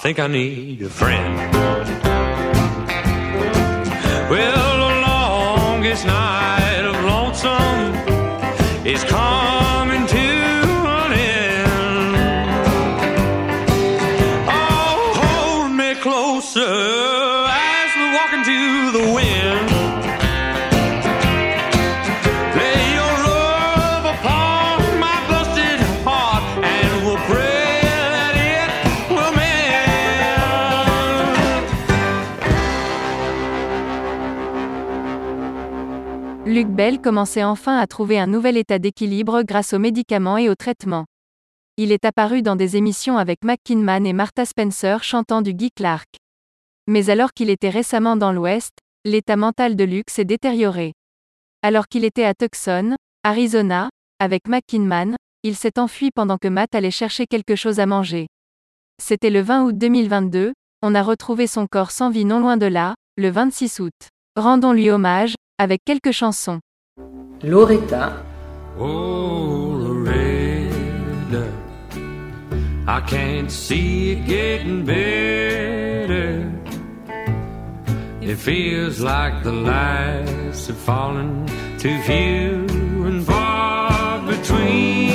think 0.09 0.19
I 0.19 0.25
need 0.25 0.81
a 0.81 0.89
friend. 0.89 1.58
Bell 36.79 37.01
commençait 37.01 37.43
enfin 37.43 37.77
à 37.77 37.87
trouver 37.87 38.17
un 38.17 38.25
nouvel 38.25 38.55
état 38.55 38.79
d'équilibre 38.79 39.43
grâce 39.43 39.73
aux 39.73 39.79
médicaments 39.79 40.37
et 40.37 40.47
aux 40.47 40.55
traitements. 40.55 41.07
Il 41.75 41.91
est 41.91 42.05
apparu 42.05 42.41
dans 42.41 42.55
des 42.55 42.77
émissions 42.77 43.17
avec 43.17 43.43
McKinman 43.43 44.05
et 44.05 44.13
Martha 44.13 44.45
Spencer 44.45 45.03
chantant 45.03 45.41
du 45.41 45.53
Guy 45.53 45.71
Clark. 45.75 46.07
Mais 46.87 47.09
alors 47.09 47.33
qu'il 47.33 47.49
était 47.49 47.69
récemment 47.69 48.15
dans 48.15 48.31
l'Ouest, 48.31 48.71
l'état 49.03 49.35
mental 49.35 49.75
de 49.75 49.83
Luc 49.83 50.09
s'est 50.09 50.23
détérioré. 50.23 50.93
Alors 51.63 51.89
qu'il 51.89 52.05
était 52.05 52.23
à 52.23 52.33
Tucson, 52.33 52.95
Arizona, 53.25 53.89
avec 54.19 54.47
McKinman, 54.47 55.17
il 55.43 55.57
s'est 55.57 55.79
enfui 55.79 56.11
pendant 56.15 56.37
que 56.37 56.47
Matt 56.47 56.75
allait 56.75 56.91
chercher 56.91 57.25
quelque 57.25 57.57
chose 57.57 57.81
à 57.81 57.87
manger. 57.87 58.27
C'était 59.03 59.31
le 59.31 59.41
20 59.41 59.65
août 59.65 59.77
2022, 59.77 60.53
on 60.81 60.95
a 60.95 61.03
retrouvé 61.03 61.45
son 61.45 61.67
corps 61.67 61.91
sans 61.91 62.09
vie 62.09 62.23
non 62.23 62.39
loin 62.39 62.55
de 62.55 62.67
là, 62.67 62.95
le 63.17 63.29
26 63.29 63.81
août. 63.81 64.07
Rendons-lui 64.37 64.89
hommage, 64.89 65.35
avec 65.57 65.81
quelques 65.83 66.13
chansons. 66.13 66.61
Loretta, 67.43 68.25
Oh, 68.77 69.75
Loretta, 69.83 71.53
I 72.87 73.01
can't 73.01 73.51
see 73.51 74.11
it 74.13 74.25
getting 74.25 74.85
better. 74.85 76.51
It 78.21 78.35
feels 78.35 78.99
like 78.99 79.43
the 79.43 79.51
lights 79.51 80.67
have 80.67 80.77
fallen 80.77 81.47
too 81.77 81.99
few 82.03 82.67
and 83.05 83.25
far 83.25 84.21
between. 84.25 85.08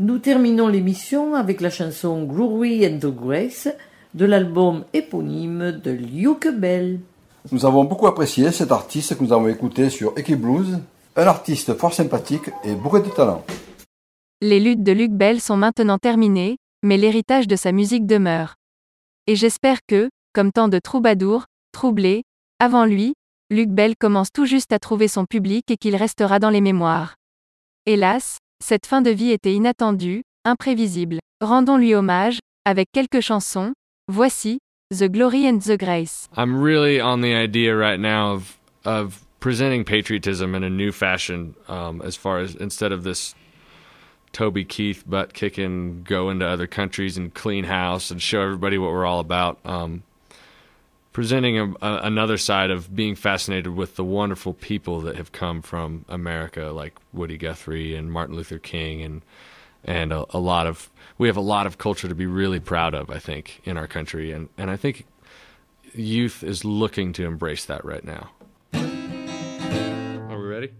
Nous 0.00 0.18
terminons 0.18 0.66
l'émission 0.66 1.34
avec 1.34 1.60
la 1.60 1.68
chanson 1.68 2.24
Glory 2.24 2.86
and 2.86 3.00
the 3.00 3.14
Grace 3.14 3.68
de 4.14 4.24
l'album 4.24 4.86
éponyme 4.94 5.72
de 5.72 5.90
Luke 5.90 6.48
Bell. 6.48 7.00
Nous 7.52 7.66
avons 7.66 7.84
beaucoup 7.84 8.06
apprécié 8.06 8.50
cet 8.50 8.72
artiste 8.72 9.18
que 9.18 9.22
nous 9.22 9.34
avons 9.34 9.48
écouté 9.48 9.90
sur 9.90 10.16
Eki 10.16 10.36
Blues, 10.36 10.78
un 11.16 11.26
artiste 11.26 11.74
fort 11.74 11.92
sympathique 11.92 12.48
et 12.64 12.74
bourré 12.74 13.02
de 13.02 13.10
talent. 13.10 13.44
Les 14.40 14.58
luttes 14.58 14.82
de 14.82 14.92
Luc 14.92 15.10
Bell 15.10 15.38
sont 15.38 15.58
maintenant 15.58 15.98
terminées, 15.98 16.56
mais 16.82 16.96
l'héritage 16.96 17.46
de 17.46 17.56
sa 17.56 17.70
musique 17.70 18.06
demeure. 18.06 18.54
Et 19.26 19.36
j'espère 19.36 19.80
que, 19.86 20.08
comme 20.32 20.50
tant 20.50 20.68
de 20.68 20.78
troubadours, 20.78 21.44
troublés, 21.72 22.22
avant 22.58 22.86
lui, 22.86 23.12
Luc 23.50 23.68
Bell 23.68 23.96
commence 24.00 24.32
tout 24.32 24.46
juste 24.46 24.72
à 24.72 24.78
trouver 24.78 25.08
son 25.08 25.26
public 25.26 25.70
et 25.70 25.76
qu'il 25.76 25.94
restera 25.94 26.38
dans 26.38 26.48
les 26.48 26.62
mémoires. 26.62 27.16
Hélas, 27.84 28.38
cette 28.62 28.86
fin 28.86 29.02
de 29.02 29.10
vie 29.10 29.30
était 29.30 29.54
inattendue, 29.54 30.22
imprévisible. 30.44 31.18
Rendons-lui 31.40 31.94
hommage, 31.94 32.38
avec 32.64 32.88
quelques 32.92 33.20
chansons. 33.20 33.72
Voici, 34.08 34.58
The 34.90 35.08
Glory 35.08 35.46
and 35.46 35.60
the 35.60 35.76
Grace. 35.76 36.28
I'm 36.36 36.60
really 36.60 37.00
on 37.00 37.20
the 37.20 37.34
idea 37.34 37.74
right 37.76 37.98
now 37.98 38.32
of 38.32 38.58
of 38.84 39.24
presenting 39.40 39.84
patriotism 39.84 40.54
in 40.54 40.62
a 40.62 40.70
new 40.70 40.92
fashion, 40.92 41.54
um, 41.68 42.02
as 42.02 42.16
far 42.16 42.38
as 42.40 42.54
instead 42.54 42.92
of 42.92 43.04
this 43.04 43.34
Toby 44.32 44.64
Keith 44.64 45.04
butt 45.06 45.32
kicking, 45.32 46.02
go 46.02 46.30
into 46.30 46.46
other 46.46 46.66
countries 46.66 47.16
and 47.16 47.32
clean 47.34 47.64
house 47.64 48.10
and 48.10 48.22
show 48.22 48.42
everybody 48.42 48.78
what 48.78 48.90
we're 48.90 49.06
all 49.06 49.20
about. 49.20 49.58
Um, 49.64 50.02
presenting 51.12 51.58
a, 51.58 51.70
a, 51.82 52.00
another 52.02 52.38
side 52.38 52.70
of 52.70 52.94
being 52.94 53.14
fascinated 53.14 53.74
with 53.74 53.96
the 53.96 54.04
wonderful 54.04 54.54
people 54.54 55.00
that 55.02 55.16
have 55.16 55.32
come 55.32 55.62
from 55.62 56.04
America, 56.08 56.72
like 56.74 56.94
Woody 57.12 57.36
Guthrie 57.36 57.94
and 57.94 58.12
Martin 58.12 58.36
Luther 58.36 58.58
King, 58.58 59.02
and 59.02 59.22
and 59.84 60.12
a, 60.12 60.24
a 60.30 60.38
lot 60.38 60.66
of 60.66 60.90
we 61.18 61.28
have 61.28 61.36
a 61.36 61.42
lot 61.42 61.66
of 61.66 61.78
culture 61.78 62.08
to 62.08 62.14
be 62.14 62.26
really 62.26 62.60
proud 62.60 62.94
of. 62.94 63.10
I 63.10 63.18
think 63.18 63.60
in 63.64 63.76
our 63.76 63.86
country, 63.86 64.32
and 64.32 64.48
and 64.56 64.70
I 64.70 64.76
think 64.76 65.06
youth 65.94 66.42
is 66.42 66.64
looking 66.64 67.12
to 67.14 67.24
embrace 67.24 67.64
that 67.64 67.84
right 67.84 68.04
now. 68.04 68.30
Are 68.72 70.38
we 70.38 70.46
ready? 70.46 70.72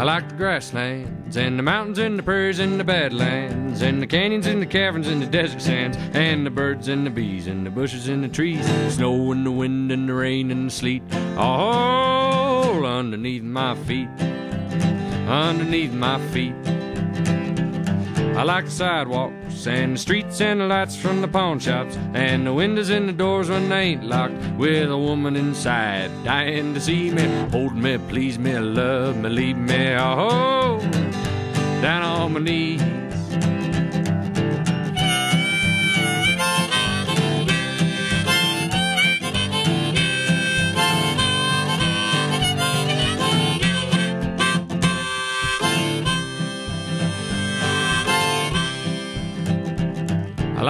I 0.00 0.02
like 0.02 0.30
the 0.30 0.34
grasslands 0.34 1.36
and 1.36 1.58
the 1.58 1.62
mountains 1.62 1.98
and 1.98 2.18
the 2.18 2.22
prairies 2.22 2.58
and 2.58 2.80
the 2.80 2.84
badlands 2.84 3.82
and 3.82 4.00
the 4.00 4.06
canyons 4.06 4.46
and 4.46 4.62
the 4.62 4.66
caverns 4.66 5.06
and 5.06 5.20
the 5.20 5.26
desert 5.26 5.60
sands 5.60 5.98
and 6.14 6.46
the 6.46 6.50
birds 6.50 6.88
and 6.88 7.04
the 7.04 7.10
bees 7.10 7.46
and 7.46 7.66
the 7.66 7.70
bushes 7.70 8.08
and 8.08 8.24
the 8.24 8.28
trees, 8.28 8.66
the 8.66 8.90
snow 8.92 9.30
and 9.30 9.44
the 9.44 9.50
wind 9.50 9.92
and 9.92 10.08
the 10.08 10.14
rain 10.14 10.50
and 10.50 10.68
the 10.68 10.70
sleet, 10.70 11.02
all 11.36 12.86
underneath 12.86 13.42
my 13.42 13.74
feet, 13.84 14.08
underneath 15.28 15.92
my 15.92 16.18
feet. 16.28 16.54
I 18.40 18.42
like 18.42 18.64
the 18.64 18.70
sidewalks 18.70 19.66
and 19.66 19.96
the 19.96 19.98
streets 19.98 20.40
and 20.40 20.62
the 20.62 20.64
lights 20.64 20.96
from 20.96 21.20
the 21.20 21.28
pawn 21.28 21.58
shops 21.58 21.98
and 22.14 22.46
the 22.46 22.54
windows 22.54 22.88
and 22.88 23.06
the 23.06 23.12
doors 23.12 23.50
when 23.50 23.68
they 23.68 23.82
ain't 23.82 24.04
locked 24.04 24.32
with 24.56 24.90
a 24.90 24.96
woman 24.96 25.36
inside 25.36 26.10
dying 26.24 26.72
to 26.72 26.80
see 26.80 27.10
me, 27.10 27.26
hold 27.50 27.76
me, 27.76 27.98
please 27.98 28.38
me, 28.38 28.58
love 28.58 29.18
me, 29.18 29.28
leave 29.28 29.58
me, 29.58 29.94
oh, 29.94 30.78
down 31.82 32.02
on 32.02 32.32
my 32.32 32.40
knees. 32.40 33.09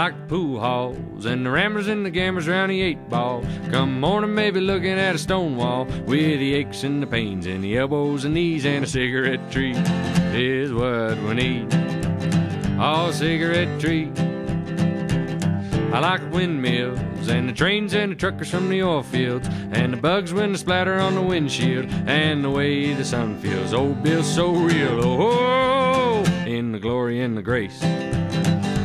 Like 0.01 0.18
the 0.18 0.26
pool 0.34 0.59
halls 0.59 1.26
and 1.26 1.44
the 1.44 1.51
ramblers 1.51 1.86
and 1.86 2.07
the 2.07 2.11
gamblers 2.11 2.48
round 2.48 2.70
the 2.70 2.80
eight 2.80 3.11
ball. 3.11 3.44
Come 3.70 4.01
morning, 4.01 4.34
maybe 4.34 4.59
looking 4.59 4.98
at 4.98 5.14
a 5.14 5.18
stone 5.18 5.59
wall 5.59 5.84
with 5.84 6.40
the 6.40 6.55
aches 6.55 6.84
and 6.84 7.03
the 7.03 7.07
pains 7.07 7.44
and 7.46 7.62
the 7.62 7.76
elbows 7.76 8.24
and 8.24 8.32
knees 8.32 8.64
and 8.64 8.82
a 8.82 8.86
cigarette 8.86 9.53
tree 9.53 9.74
is 10.32 10.72
what 10.72 11.18
we 11.18 11.34
need. 11.34 11.68
Oh, 12.80 13.11
cigarette 13.12 13.78
tree. 13.78 14.11
I 15.92 15.98
like 15.98 16.32
windmills 16.32 17.28
and 17.28 17.46
the 17.46 17.53
trains 17.53 17.92
and 17.92 18.12
the 18.12 18.16
truckers 18.16 18.48
from 18.51 18.70
the 18.70 18.82
oil 18.82 19.03
fields 19.03 19.48
and 19.72 19.92
the 19.92 19.98
bugs 19.98 20.32
when 20.32 20.53
they 20.53 20.59
splatter 20.59 20.98
on 20.98 21.14
the 21.14 21.20
windshield 21.20 21.84
and 22.07 22.42
the 22.42 22.48
way 22.48 22.94
the 22.94 23.05
sun 23.05 23.38
feels. 23.38 23.74
Oh, 23.74 23.92
Bill's 23.92 24.34
so 24.34 24.51
real. 24.51 25.05
Oh, 25.05 25.20
oh, 25.20 25.28
oh, 25.30 26.24
oh 26.26 26.46
in 26.46 26.72
the 26.72 26.78
glory 26.78 27.20
and 27.20 27.36
the 27.36 27.42
grace 27.42 27.82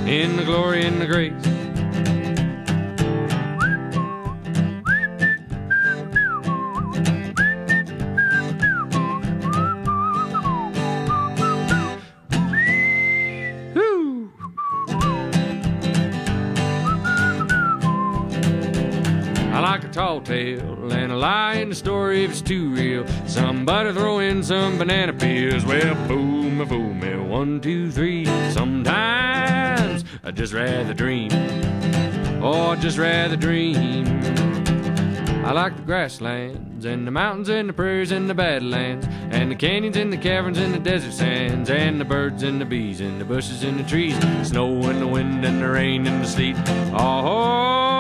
in 0.06 0.36
the 0.38 0.44
glory 0.44 0.86
and 0.86 1.02
the 1.02 1.06
grace. 1.06 1.34
Tall 19.92 20.20
tale 20.20 20.92
and 20.92 21.10
a 21.10 21.16
lie 21.16 21.54
in 21.54 21.70
the 21.70 21.76
story 21.76 22.26
if 22.26 22.32
it's 22.32 22.42
too 22.42 22.70
real. 22.72 23.08
Somebody 23.28 23.94
throw 23.94 24.20
in 24.20 24.44
some 24.44 24.78
banana 24.78 25.14
peels. 25.14 25.64
Well, 25.64 25.96
fool 26.10 26.50
me, 26.50 26.66
fool 26.66 26.94
me, 26.94 27.16
one, 27.16 27.62
two, 27.62 27.90
three. 27.92 28.26
Sometimes 28.52 29.25
I 30.28 30.32
just 30.32 30.54
rather 30.54 30.96
dream. 30.96 31.30
Oh, 32.42 32.72
I 32.72 32.76
just 32.78 32.98
rather 32.98 33.36
dream. 33.36 34.08
I 35.46 35.52
like 35.52 35.76
the 35.76 35.84
grasslands 35.84 36.84
and 36.84 37.06
the 37.06 37.12
mountains 37.12 37.48
and 37.48 37.70
the 37.70 37.74
prairies 37.74 38.10
and 38.10 38.28
the 38.28 38.34
badlands 38.34 39.06
and 39.30 39.52
the 39.52 39.56
canyons 39.56 39.98
and 39.98 40.12
the 40.12 40.18
caverns 40.18 40.58
and 40.58 40.74
the 40.74 40.80
desert 40.80 41.14
sands 41.14 41.70
and 41.70 42.02
the 42.02 42.06
birds 42.06 42.42
and 42.42 42.60
the 42.60 42.66
bees 42.66 43.02
and 43.02 43.22
the 43.22 43.26
bushes 43.26 43.62
and 43.62 43.80
the 43.80 43.84
trees, 43.84 44.20
the 44.20 44.44
snow 44.44 44.90
and 44.90 45.00
the 45.00 45.06
wind 45.06 45.46
and 45.46 45.62
the 45.62 45.70
rain 45.70 46.08
and 46.08 46.24
the 46.24 46.28
sleet, 46.28 46.58
all 46.92 47.92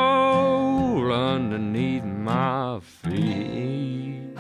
underneath 1.11 2.05
my 2.05 2.80
feet. 2.80 4.36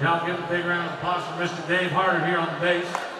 Y'all 0.00 0.26
give 0.26 0.40
a 0.40 0.46
big 0.48 0.64
round 0.64 0.88
of 0.88 0.94
applause 0.94 1.22
for 1.22 1.34
Mr. 1.44 1.68
Dave 1.68 1.92
Harder 1.92 2.26
here 2.26 2.38
on 2.38 2.52
the 2.52 2.60
bass. 2.60 3.11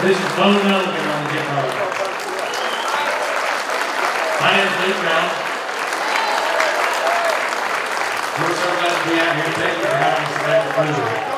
This 0.00 0.16
is 0.16 0.32
Bo 0.32 0.48
Nelligan 0.48 1.06
on 1.12 1.24
the 1.24 1.30
guitar. 1.30 1.64
My 4.40 4.50
name 4.56 4.66
is 4.66 4.76
Lee 4.80 4.96
Brown. 4.96 5.28
We're 8.40 8.56
so 8.56 8.68
glad 8.80 8.96
to 8.96 9.10
be 9.10 9.20
out 9.20 9.36
here. 9.36 9.52
Thank 9.60 9.76
you 9.76 9.84
for 9.84 9.96
having 9.96 10.24
us 10.24 10.32
today 10.40 11.24
for 11.24 11.29